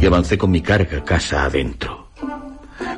[0.00, 2.03] y avancé con mi carga casa adentro.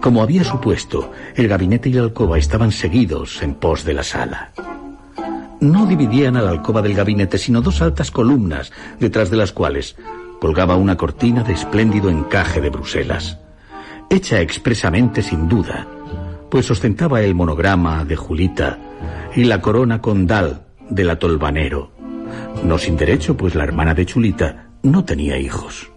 [0.01, 4.53] Como había supuesto, el gabinete y la alcoba estaban seguidos en pos de la sala.
[5.61, 9.97] No dividían a la alcoba del gabinete, sino dos altas columnas, detrás de las cuales
[10.41, 13.39] colgaba una cortina de espléndido encaje de Bruselas
[14.11, 15.87] hecha expresamente sin duda,
[16.51, 18.79] pues ostentaba el monograma de Julita
[19.35, 21.93] y la corona condal del atolvanero,
[22.63, 25.91] no sin derecho, pues la hermana de Chulita no tenía hijos.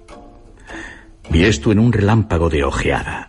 [1.29, 3.28] Vi esto en un relámpago de ojeada.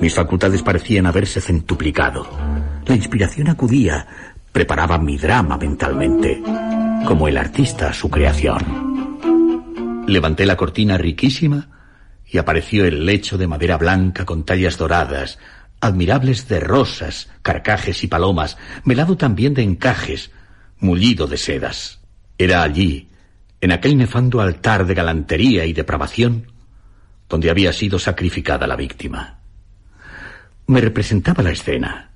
[0.00, 2.28] Mis facultades parecían haberse centuplicado.
[2.86, 4.06] La inspiración acudía,
[4.52, 6.42] preparaba mi drama mentalmente,
[7.06, 10.04] como el artista su creación.
[10.06, 11.68] Levanté la cortina riquísima
[12.26, 15.38] y apareció el lecho de madera blanca con tallas doradas,
[15.80, 20.30] admirables de rosas, carcajes y palomas, velado también de encajes,
[20.78, 22.00] mullido de sedas.
[22.36, 23.08] Era allí,
[23.62, 26.52] en aquel nefando altar de galantería y depravación,
[27.28, 29.40] donde había sido sacrificada la víctima.
[30.66, 32.10] Me representaba la escena.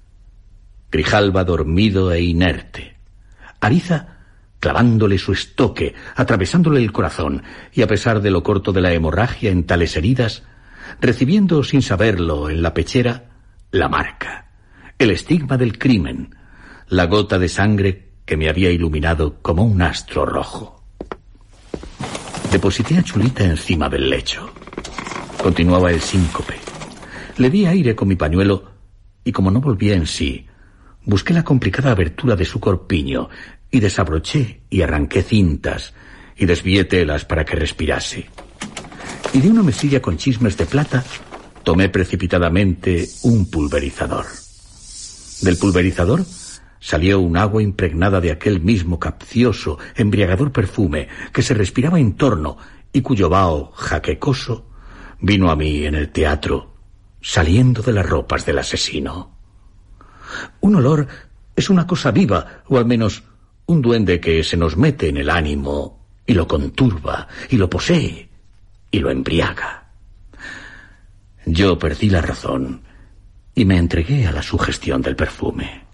[0.91, 2.97] Grijalba dormido e inerte.
[3.61, 4.21] Ariza
[4.61, 7.43] clavándole su estoque, atravesándole el corazón,
[7.73, 10.43] y a pesar de lo corto de la hemorragia en tales heridas,
[11.01, 13.31] recibiendo sin saberlo en la pechera
[13.71, 14.51] la marca,
[14.99, 16.37] el estigma del crimen,
[16.89, 20.85] la gota de sangre que me había iluminado como un astro rojo.
[22.53, 24.53] Deposité a Chulita encima del lecho.
[25.43, 26.60] Continuaba el síncope.
[27.41, 28.65] Le di aire con mi pañuelo
[29.25, 30.45] y como no volvía en sí,
[31.07, 33.31] busqué la complicada abertura de su corpiño
[33.71, 35.95] y desabroché y arranqué cintas
[36.37, 38.27] y desvié telas para que respirase.
[39.33, 41.03] Y de una mesilla con chismes de plata
[41.63, 44.27] tomé precipitadamente un pulverizador.
[45.41, 46.23] Del pulverizador
[46.79, 52.59] salió un agua impregnada de aquel mismo capcioso, embriagador perfume que se respiraba en torno
[52.93, 54.67] y cuyo vaho jaquecoso
[55.23, 56.70] vino a mí en el teatro,
[57.21, 59.37] saliendo de las ropas del asesino.
[60.61, 61.07] Un olor
[61.55, 63.23] es una cosa viva, o al menos
[63.67, 68.29] un duende que se nos mete en el ánimo y lo conturba y lo posee
[68.91, 69.91] y lo embriaga.
[71.47, 72.83] Yo perdí la razón
[73.55, 75.85] y me entregué a la sugestión del perfume.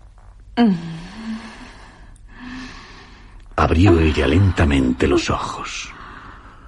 [3.57, 5.91] Abrió ella lentamente los ojos.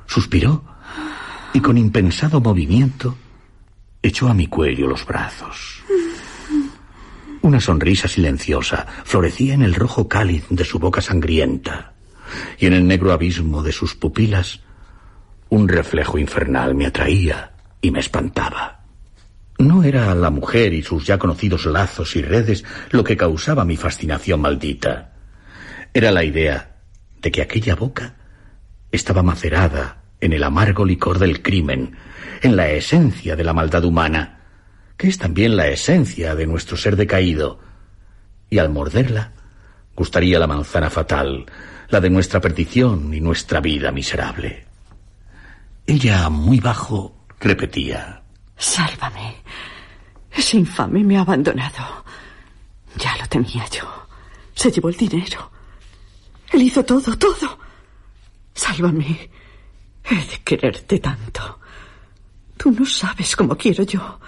[0.06, 0.64] Suspiró
[1.52, 3.16] y con impensado movimiento
[4.02, 5.82] echó a mi cuello los brazos.
[7.42, 11.94] Una sonrisa silenciosa florecía en el rojo cáliz de su boca sangrienta
[12.58, 14.60] y en el negro abismo de sus pupilas
[15.50, 18.80] un reflejo infernal me atraía y me espantaba.
[19.58, 23.76] No era la mujer y sus ya conocidos lazos y redes lo que causaba mi
[23.76, 25.14] fascinación maldita.
[25.94, 26.76] Era la idea
[27.20, 28.14] de que aquella boca
[28.92, 31.96] estaba macerada en el amargo licor del crimen,
[32.42, 34.40] en la esencia de la maldad humana,
[34.96, 37.60] que es también la esencia de nuestro ser decaído,
[38.50, 39.32] y al morderla
[39.94, 41.44] gustaría la manzana fatal,
[41.88, 44.64] la de nuestra perdición y nuestra vida miserable.
[45.86, 48.22] Ella, muy bajo, repetía.
[48.56, 49.36] Sálvame.
[50.30, 52.04] Ese infame me ha abandonado.
[52.96, 54.06] Ya lo temía yo.
[54.54, 55.50] Se llevó el dinero.
[56.52, 57.58] Él hizo todo, todo.
[58.54, 59.30] Sálvame.
[60.04, 61.57] He de quererte tanto.
[62.58, 64.18] Tú no sabes cómo quiero yo.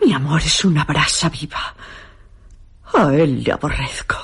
[0.00, 1.74] Mi amor es una brasa viva.
[2.94, 4.16] A él le aborrezco.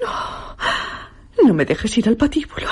[0.00, 0.56] No,
[1.42, 2.68] no me dejes ir al patíbulo.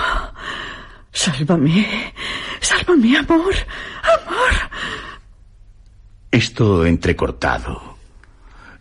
[1.10, 2.12] Sálvame,
[2.60, 3.54] sálvame, amor,
[4.02, 4.54] amor.
[6.30, 7.96] Esto entrecortado,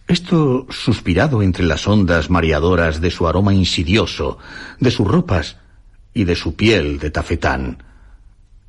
[0.08, 4.38] esto suspirado entre las ondas mareadoras de su aroma insidioso,
[4.80, 5.58] de sus ropas
[6.14, 7.84] y de su piel de tafetán,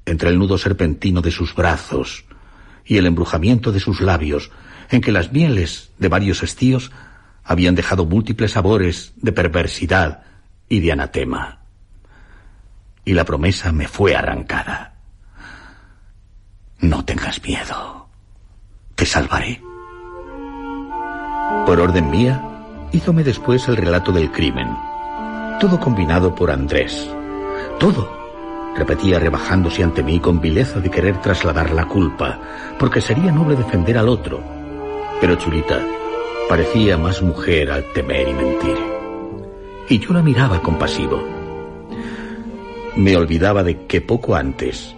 [0.07, 2.25] entre el nudo serpentino de sus brazos
[2.85, 4.51] y el embrujamiento de sus labios,
[4.91, 6.91] en que las mieles de varios estíos
[7.45, 10.23] habían dejado múltiples sabores de perversidad
[10.69, 11.63] y de anatema
[13.05, 14.95] y la promesa me fue arrancada.
[16.81, 18.09] No tengas miedo.
[18.95, 19.63] Te salvaré.
[21.67, 22.43] Por orden mía,
[22.93, 24.69] hízome después el relato del crimen.
[25.61, 27.09] Todo combinado por Andrés.
[27.79, 28.22] Todo.
[28.77, 32.41] Repetía rebajándose ante mí con vileza de querer trasladar la culpa,
[32.79, 34.43] porque sería noble defender al otro.
[35.21, 35.81] Pero Chulita
[36.49, 38.77] parecía más mujer al temer y mentir.
[39.89, 41.43] Y yo la miraba compasivo
[42.97, 44.95] me olvidaba de que poco antes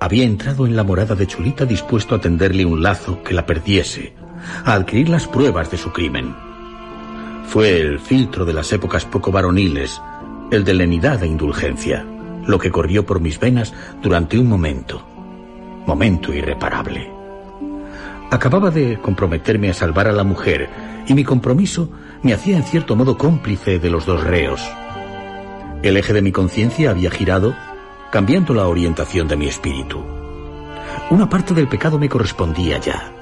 [0.00, 4.14] había entrado en la morada de Chulita dispuesto a tenderle un lazo que la perdiese,
[4.64, 6.34] a adquirir las pruebas de su crimen.
[7.46, 10.00] Fue el filtro de las épocas poco varoniles,
[10.50, 12.04] el de lenidad e indulgencia,
[12.46, 13.72] lo que corrió por mis venas
[14.02, 15.02] durante un momento,
[15.86, 17.10] momento irreparable.
[18.30, 20.68] Acababa de comprometerme a salvar a la mujer
[21.06, 21.90] y mi compromiso
[22.22, 24.62] me hacía en cierto modo cómplice de los dos reos.
[25.82, 27.54] El eje de mi conciencia había girado,
[28.10, 30.02] cambiando la orientación de mi espíritu.
[31.10, 33.12] Una parte del pecado me correspondía ya.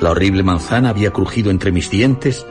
[0.00, 2.46] La horrible manzana había crujido entre mis dientes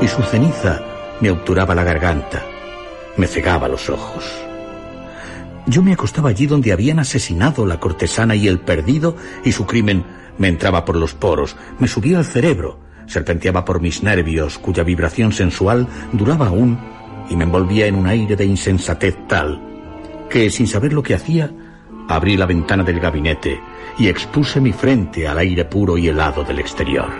[0.00, 0.80] y su ceniza
[1.20, 2.42] me obturaba la garganta,
[3.16, 4.47] me cegaba los ojos.
[5.68, 10.02] Yo me acostaba allí donde habían asesinado la cortesana y el perdido y su crimen
[10.38, 15.30] me entraba por los poros, me subía al cerebro, serpenteaba por mis nervios cuya vibración
[15.30, 16.78] sensual duraba aún
[17.28, 19.60] y me envolvía en un aire de insensatez tal
[20.30, 21.50] que, sin saber lo que hacía,
[22.08, 23.60] abrí la ventana del gabinete
[23.98, 27.10] y expuse mi frente al aire puro y helado del exterior.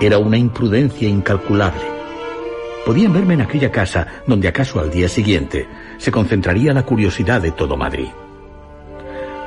[0.00, 1.80] Era una imprudencia incalculable.
[2.84, 5.66] Podían verme en aquella casa donde acaso al día siguiente
[5.98, 8.08] se concentraría la curiosidad de todo Madrid.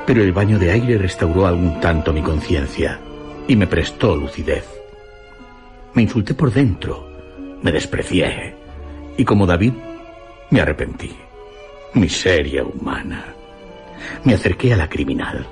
[0.05, 2.99] Pero el baño de aire restauró algún tanto mi conciencia
[3.47, 4.65] y me prestó lucidez.
[5.93, 7.09] Me insulté por dentro,
[7.61, 8.55] me desprecié,
[9.17, 9.73] y como David,
[10.51, 11.11] me arrepentí.
[11.93, 13.25] Miseria humana.
[14.23, 15.45] Me acerqué a la criminal.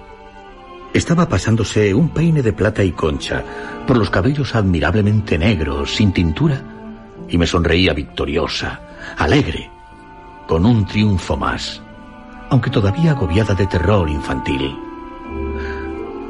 [0.93, 3.43] Estaba pasándose un peine de plata y concha
[3.85, 6.61] por los cabellos admirablemente negros, sin tintura,
[7.27, 8.79] y me sonreía victoriosa,
[9.17, 9.69] alegre,
[10.47, 11.81] con un triunfo más,
[12.49, 14.77] aunque todavía agobiada de terror infantil.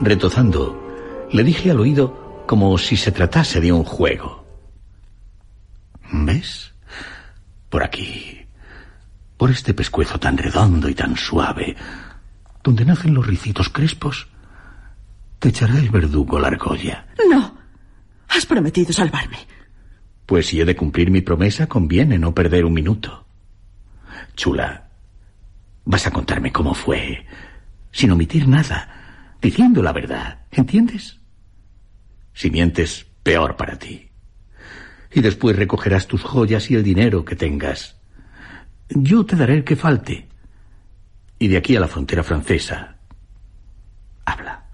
[0.01, 4.45] Retozando, le dije al oído como si se tratase de un juego.
[6.11, 6.73] ¿Ves?
[7.69, 8.45] Por aquí,
[9.37, 11.75] por este pescuezo tan redondo y tan suave,
[12.63, 14.27] donde nacen los ricitos crespos,
[15.39, 17.07] te echará el verdugo la argolla.
[17.29, 17.55] No.
[18.29, 19.37] Has prometido salvarme.
[20.25, 23.24] Pues si he de cumplir mi promesa, conviene no perder un minuto.
[24.35, 24.89] Chula,
[25.85, 27.25] vas a contarme cómo fue,
[27.91, 31.19] sin omitir nada, diciendo la verdad, ¿entiendes?
[32.33, 34.11] Si mientes, peor para ti
[35.15, 37.95] y después recogerás tus joyas y el dinero que tengas.
[38.89, 40.27] Yo te daré el que falte.
[41.39, 42.97] Y de aquí a la frontera francesa.
[44.25, 44.65] Habla.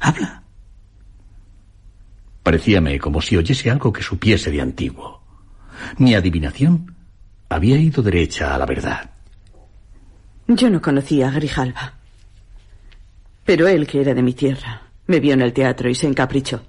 [0.00, 0.42] Habla.
[2.42, 5.22] Parecíame como si oyese algo que supiese de antiguo.
[5.98, 6.96] Mi adivinación
[7.48, 9.10] había ido derecha a la verdad.
[10.46, 11.94] Yo no conocía a Grijalva.
[13.44, 16.62] Pero él, que era de mi tierra, me vio en el teatro y se encaprichó.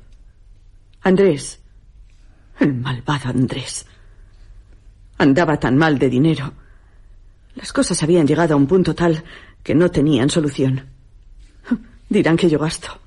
[1.01, 1.59] Andrés,
[2.59, 3.85] el malvado Andrés,
[5.17, 6.53] andaba tan mal de dinero.
[7.55, 9.23] Las cosas habían llegado a un punto tal
[9.63, 10.85] que no tenían solución.
[12.09, 12.99] Dirán que yo gasto.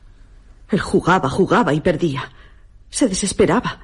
[0.71, 2.31] Él jugaba, jugaba y perdía.
[2.89, 3.81] Se desesperaba.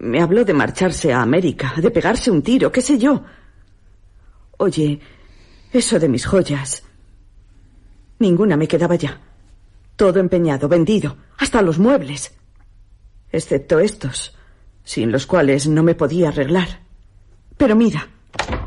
[0.00, 3.24] Me habló de marcharse a América, de pegarse un tiro, qué sé yo.
[4.58, 5.00] Oye,
[5.72, 6.84] eso de mis joyas.
[8.18, 9.20] Ninguna me quedaba ya.
[9.96, 12.34] Todo empeñado, vendido, hasta los muebles.
[13.30, 14.36] Excepto estos,
[14.84, 16.80] sin los cuales no me podía arreglar.
[17.56, 18.08] Pero mira.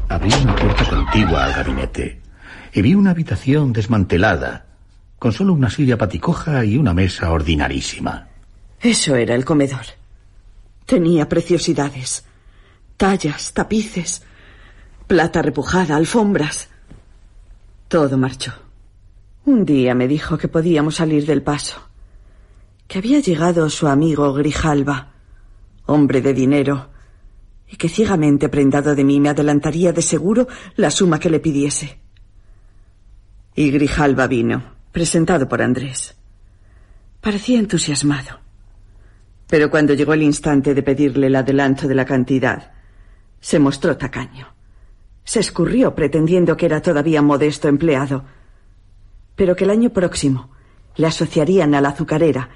[0.10, 2.22] Abrí una puerta contigua al gabinete
[2.74, 4.66] y vi una habitación desmantelada,
[5.18, 8.28] con solo una silla paticoja y una mesa ordinarísima.
[8.82, 9.86] Eso era el comedor.
[10.86, 12.26] Tenía preciosidades,
[12.96, 14.22] tallas, tapices,
[15.08, 16.70] plata repujada, alfombras.
[17.88, 18.54] Todo marchó.
[19.46, 21.88] Un día me dijo que podíamos salir del paso,
[22.88, 25.14] que había llegado su amigo Grijalba,
[25.86, 26.90] hombre de dinero,
[27.68, 32.00] y que ciegamente prendado de mí me adelantaría de seguro la suma que le pidiese.
[33.56, 36.16] Y Grijalba vino, presentado por Andrés.
[37.22, 38.45] Parecía entusiasmado.
[39.48, 42.72] Pero cuando llegó el instante de pedirle el adelanto de la cantidad,
[43.40, 44.48] se mostró tacaño.
[45.24, 48.26] Se escurrió pretendiendo que era todavía modesto empleado,
[49.36, 50.50] pero que el año próximo
[50.96, 52.50] le asociarían a la azucarera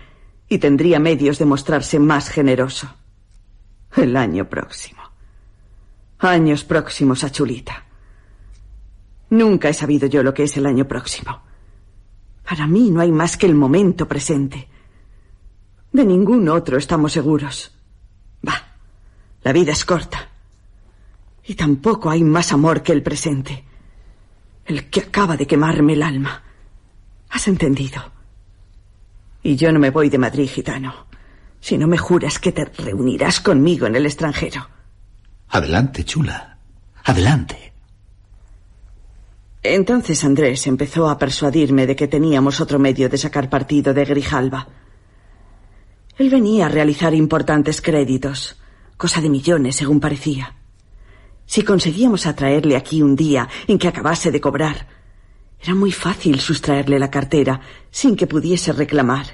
[0.47, 2.95] y tendría medios de mostrarse más generoso.
[3.95, 5.01] El año próximo.
[6.19, 7.85] Años próximos a Chulita.
[9.31, 11.41] Nunca he sabido yo lo que es el año próximo.
[12.47, 14.67] Para mí no hay más que el momento presente.
[15.91, 17.71] De ningún otro estamos seguros.
[18.47, 18.75] Va,
[19.43, 20.29] la vida es corta.
[21.45, 23.63] Y tampoco hay más amor que el presente.
[24.65, 26.43] El que acaba de quemarme el alma.
[27.29, 28.11] ¿Has entendido?
[29.41, 31.07] Y yo no me voy de Madrid, gitano,
[31.59, 34.67] si no me juras que te reunirás conmigo en el extranjero.
[35.49, 36.57] Adelante, chula.
[37.05, 37.73] Adelante.
[39.63, 44.67] Entonces Andrés empezó a persuadirme de que teníamos otro medio de sacar partido de Grijalba.
[46.19, 48.57] Él venía a realizar importantes créditos,
[48.97, 50.53] cosa de millones, según parecía.
[51.45, 54.85] Si conseguíamos atraerle aquí un día en que acabase de cobrar,
[55.61, 59.27] era muy fácil sustraerle la cartera sin que pudiese reclamar,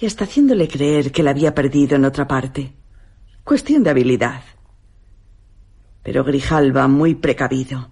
[0.00, 2.76] y hasta haciéndole creer que la había perdido en otra parte.
[3.42, 4.42] Cuestión de habilidad.
[6.04, 7.90] Pero Grijalva, muy precavido,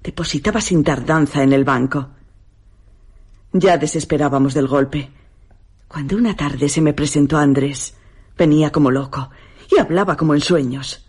[0.00, 2.10] depositaba sin tardanza en el banco.
[3.52, 5.10] Ya desesperábamos del golpe,
[5.88, 7.94] cuando una tarde se me presentó Andrés,
[8.36, 9.30] venía como loco
[9.70, 11.06] y hablaba como en sueños.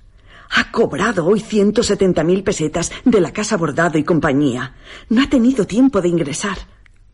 [0.52, 4.76] Ha cobrado hoy ciento setenta mil pesetas de la casa Bordado y compañía.
[5.10, 6.58] No ha tenido tiempo de ingresar.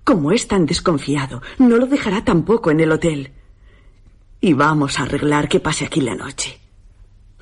[0.04, 3.34] Como es tan desconfiado, no lo dejará tampoco en el hotel.
[4.40, 6.60] Y vamos a arreglar que pase aquí la noche.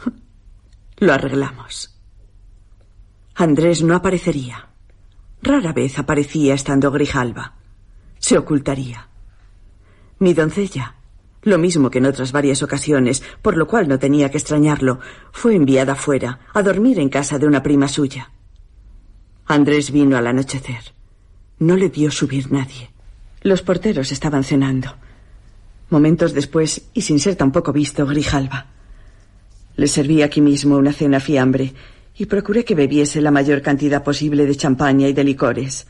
[0.97, 1.93] Lo arreglamos.
[3.35, 4.69] Andrés no aparecería.
[5.41, 7.55] Rara vez aparecía estando Grijalba.
[8.19, 9.09] Se ocultaría.
[10.19, 10.95] Mi doncella,
[11.43, 14.99] lo mismo que en otras varias ocasiones, por lo cual no tenía que extrañarlo,
[15.31, 18.31] fue enviada fuera, a dormir en casa de una prima suya.
[19.45, 20.93] Andrés vino al anochecer.
[21.59, 22.91] No le vio subir nadie.
[23.41, 24.95] Los porteros estaban cenando.
[25.89, 28.67] Momentos después, y sin ser tampoco visto, Grijalba.
[29.75, 31.73] Le serví aquí mismo una cena fiambre
[32.15, 35.87] y procuré que bebiese la mayor cantidad posible de champaña y de licores.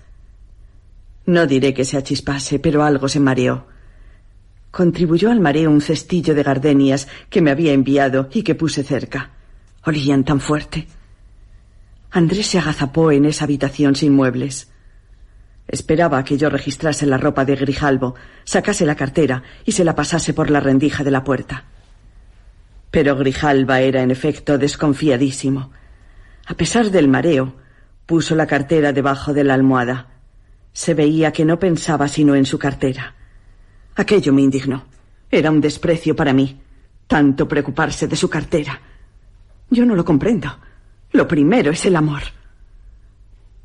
[1.26, 3.67] No diré que se achispase, pero algo se mareó.
[4.74, 9.30] Contribuyó al mareo un cestillo de gardenias que me había enviado y que puse cerca.
[9.86, 10.88] Olían tan fuerte.
[12.09, 14.71] Andrés se agazapó en esa habitación sin muebles.
[15.67, 18.15] Esperaba que yo registrase la ropa de Grijalvo,
[18.45, 21.65] sacase la cartera y se la pasase por la rendija de la puerta.
[22.89, 25.69] Pero Grijalva era en efecto desconfiadísimo.
[26.47, 27.57] A pesar del mareo,
[28.07, 30.07] puso la cartera debajo de la almohada.
[30.71, 33.13] Se veía que no pensaba sino en su cartera.
[33.96, 34.84] Aquello me indignó.
[35.30, 36.60] Era un desprecio para mí.
[37.08, 38.80] Tanto preocuparse de su cartera.
[39.70, 40.50] Yo no lo comprendo.
[41.12, 42.24] Lo primero es el amor.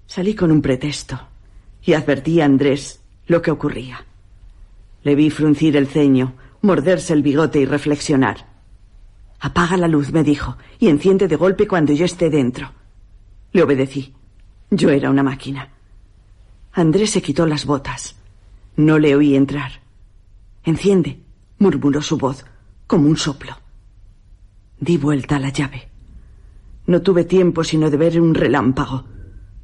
[0.06, 1.20] Salí con un pretexto
[1.82, 4.04] y advertí a Andrés lo que ocurría.
[5.02, 8.46] Le vi fruncir el ceño, morderse el bigote y reflexionar.
[9.40, 12.72] Apaga la luz, me dijo, y enciende de golpe cuando yo esté dentro.
[13.52, 14.14] Le obedecí.
[14.70, 15.70] Yo era una máquina.
[16.72, 18.16] Andrés se quitó las botas.
[18.76, 19.80] No le oí entrar.
[20.68, 21.22] Enciende,
[21.60, 22.44] murmuró su voz,
[22.86, 23.56] como un soplo.
[24.78, 25.88] Di vuelta a la llave.
[26.84, 29.06] No tuve tiempo sino de ver un relámpago.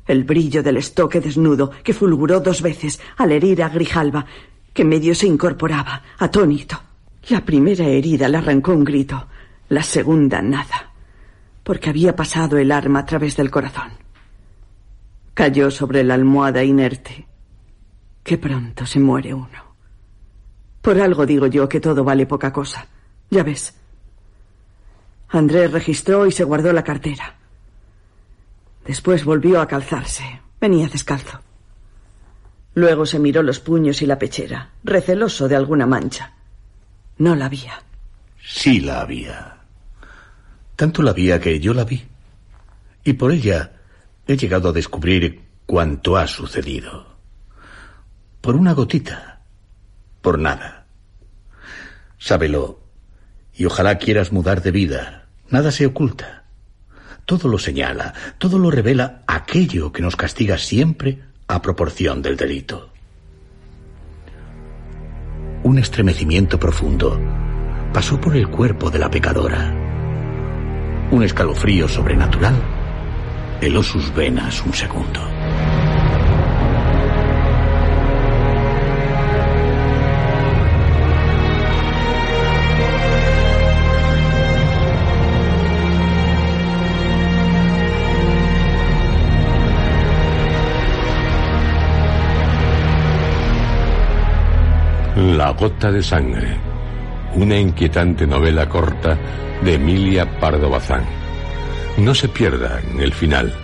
[0.06, 4.24] El brillo del estoque desnudo que fulguró dos veces al herir a Grijalva,
[4.72, 6.80] que medio se incorporaba, atónito.
[7.28, 9.26] La primera herida le arrancó un grito,
[9.68, 10.94] la segunda nada,
[11.62, 13.90] porque había pasado el arma a través del corazón.
[15.34, 17.26] Cayó sobre la almohada inerte.
[18.22, 19.63] Qué pronto se muere uno.
[20.84, 22.86] Por algo digo yo que todo vale poca cosa.
[23.30, 23.72] Ya ves.
[25.30, 27.36] Andrés registró y se guardó la cartera.
[28.84, 30.42] Después volvió a calzarse.
[30.60, 31.40] Venía descalzo.
[32.74, 36.34] Luego se miró los puños y la pechera, receloso de alguna mancha.
[37.16, 37.82] No la había.
[38.44, 39.56] Sí la había.
[40.76, 42.04] Tanto la había que yo la vi.
[43.04, 43.72] Y por ella
[44.26, 47.06] he llegado a descubrir cuánto ha sucedido.
[48.42, 49.33] Por una gotita.
[50.24, 50.86] Por nada.
[52.16, 52.80] Sábelo.
[53.52, 55.26] Y ojalá quieras mudar de vida.
[55.50, 56.44] Nada se oculta.
[57.26, 62.90] Todo lo señala, todo lo revela aquello que nos castiga siempre a proporción del delito.
[65.62, 67.20] Un estremecimiento profundo
[67.92, 69.74] pasó por el cuerpo de la pecadora.
[71.10, 72.54] Un escalofrío sobrenatural
[73.60, 75.33] heló sus venas un segundo.
[95.16, 96.56] La gota de sangre,
[97.36, 99.16] una inquietante novela corta
[99.62, 101.04] de Emilia Pardo Bazán.
[101.98, 103.54] No se pierdan el final.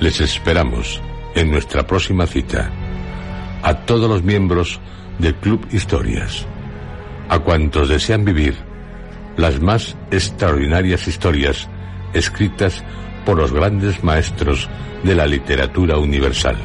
[0.00, 1.00] Les esperamos
[1.34, 2.70] en nuestra próxima cita.
[3.62, 4.78] A todos los miembros
[5.18, 6.44] del Club Historias,
[7.30, 8.54] a cuantos desean vivir
[9.38, 11.70] las más extraordinarias historias
[12.12, 12.84] escritas
[13.24, 14.68] por los grandes maestros
[15.04, 16.56] de la literatura universal,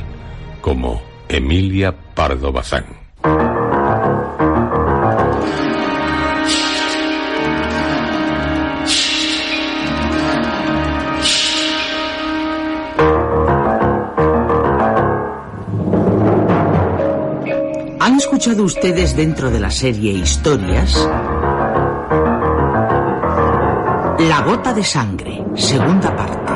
[0.59, 2.99] como Emilia Pardo Bazán.
[18.61, 20.95] Ustedes dentro de la serie Historias?
[24.19, 26.53] La gota de sangre, segunda parte.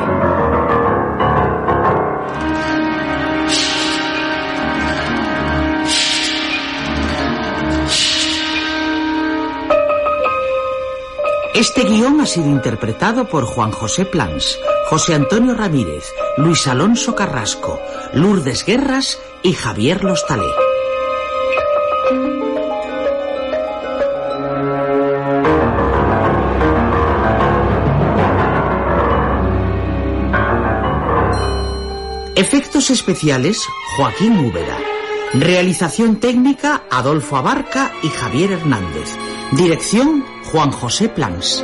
[11.54, 17.80] Este guion ha sido interpretado por Juan José Plans, José Antonio Ramírez, Luis Alonso Carrasco,
[18.14, 20.65] Lourdes Guerras y Javier Lostalé.
[32.36, 33.66] Efectos especiales,
[33.96, 34.78] Joaquín Úbeda.
[35.36, 39.16] Realización técnica, Adolfo Abarca y Javier Hernández.
[39.54, 41.64] Dirección, Juan José Plans.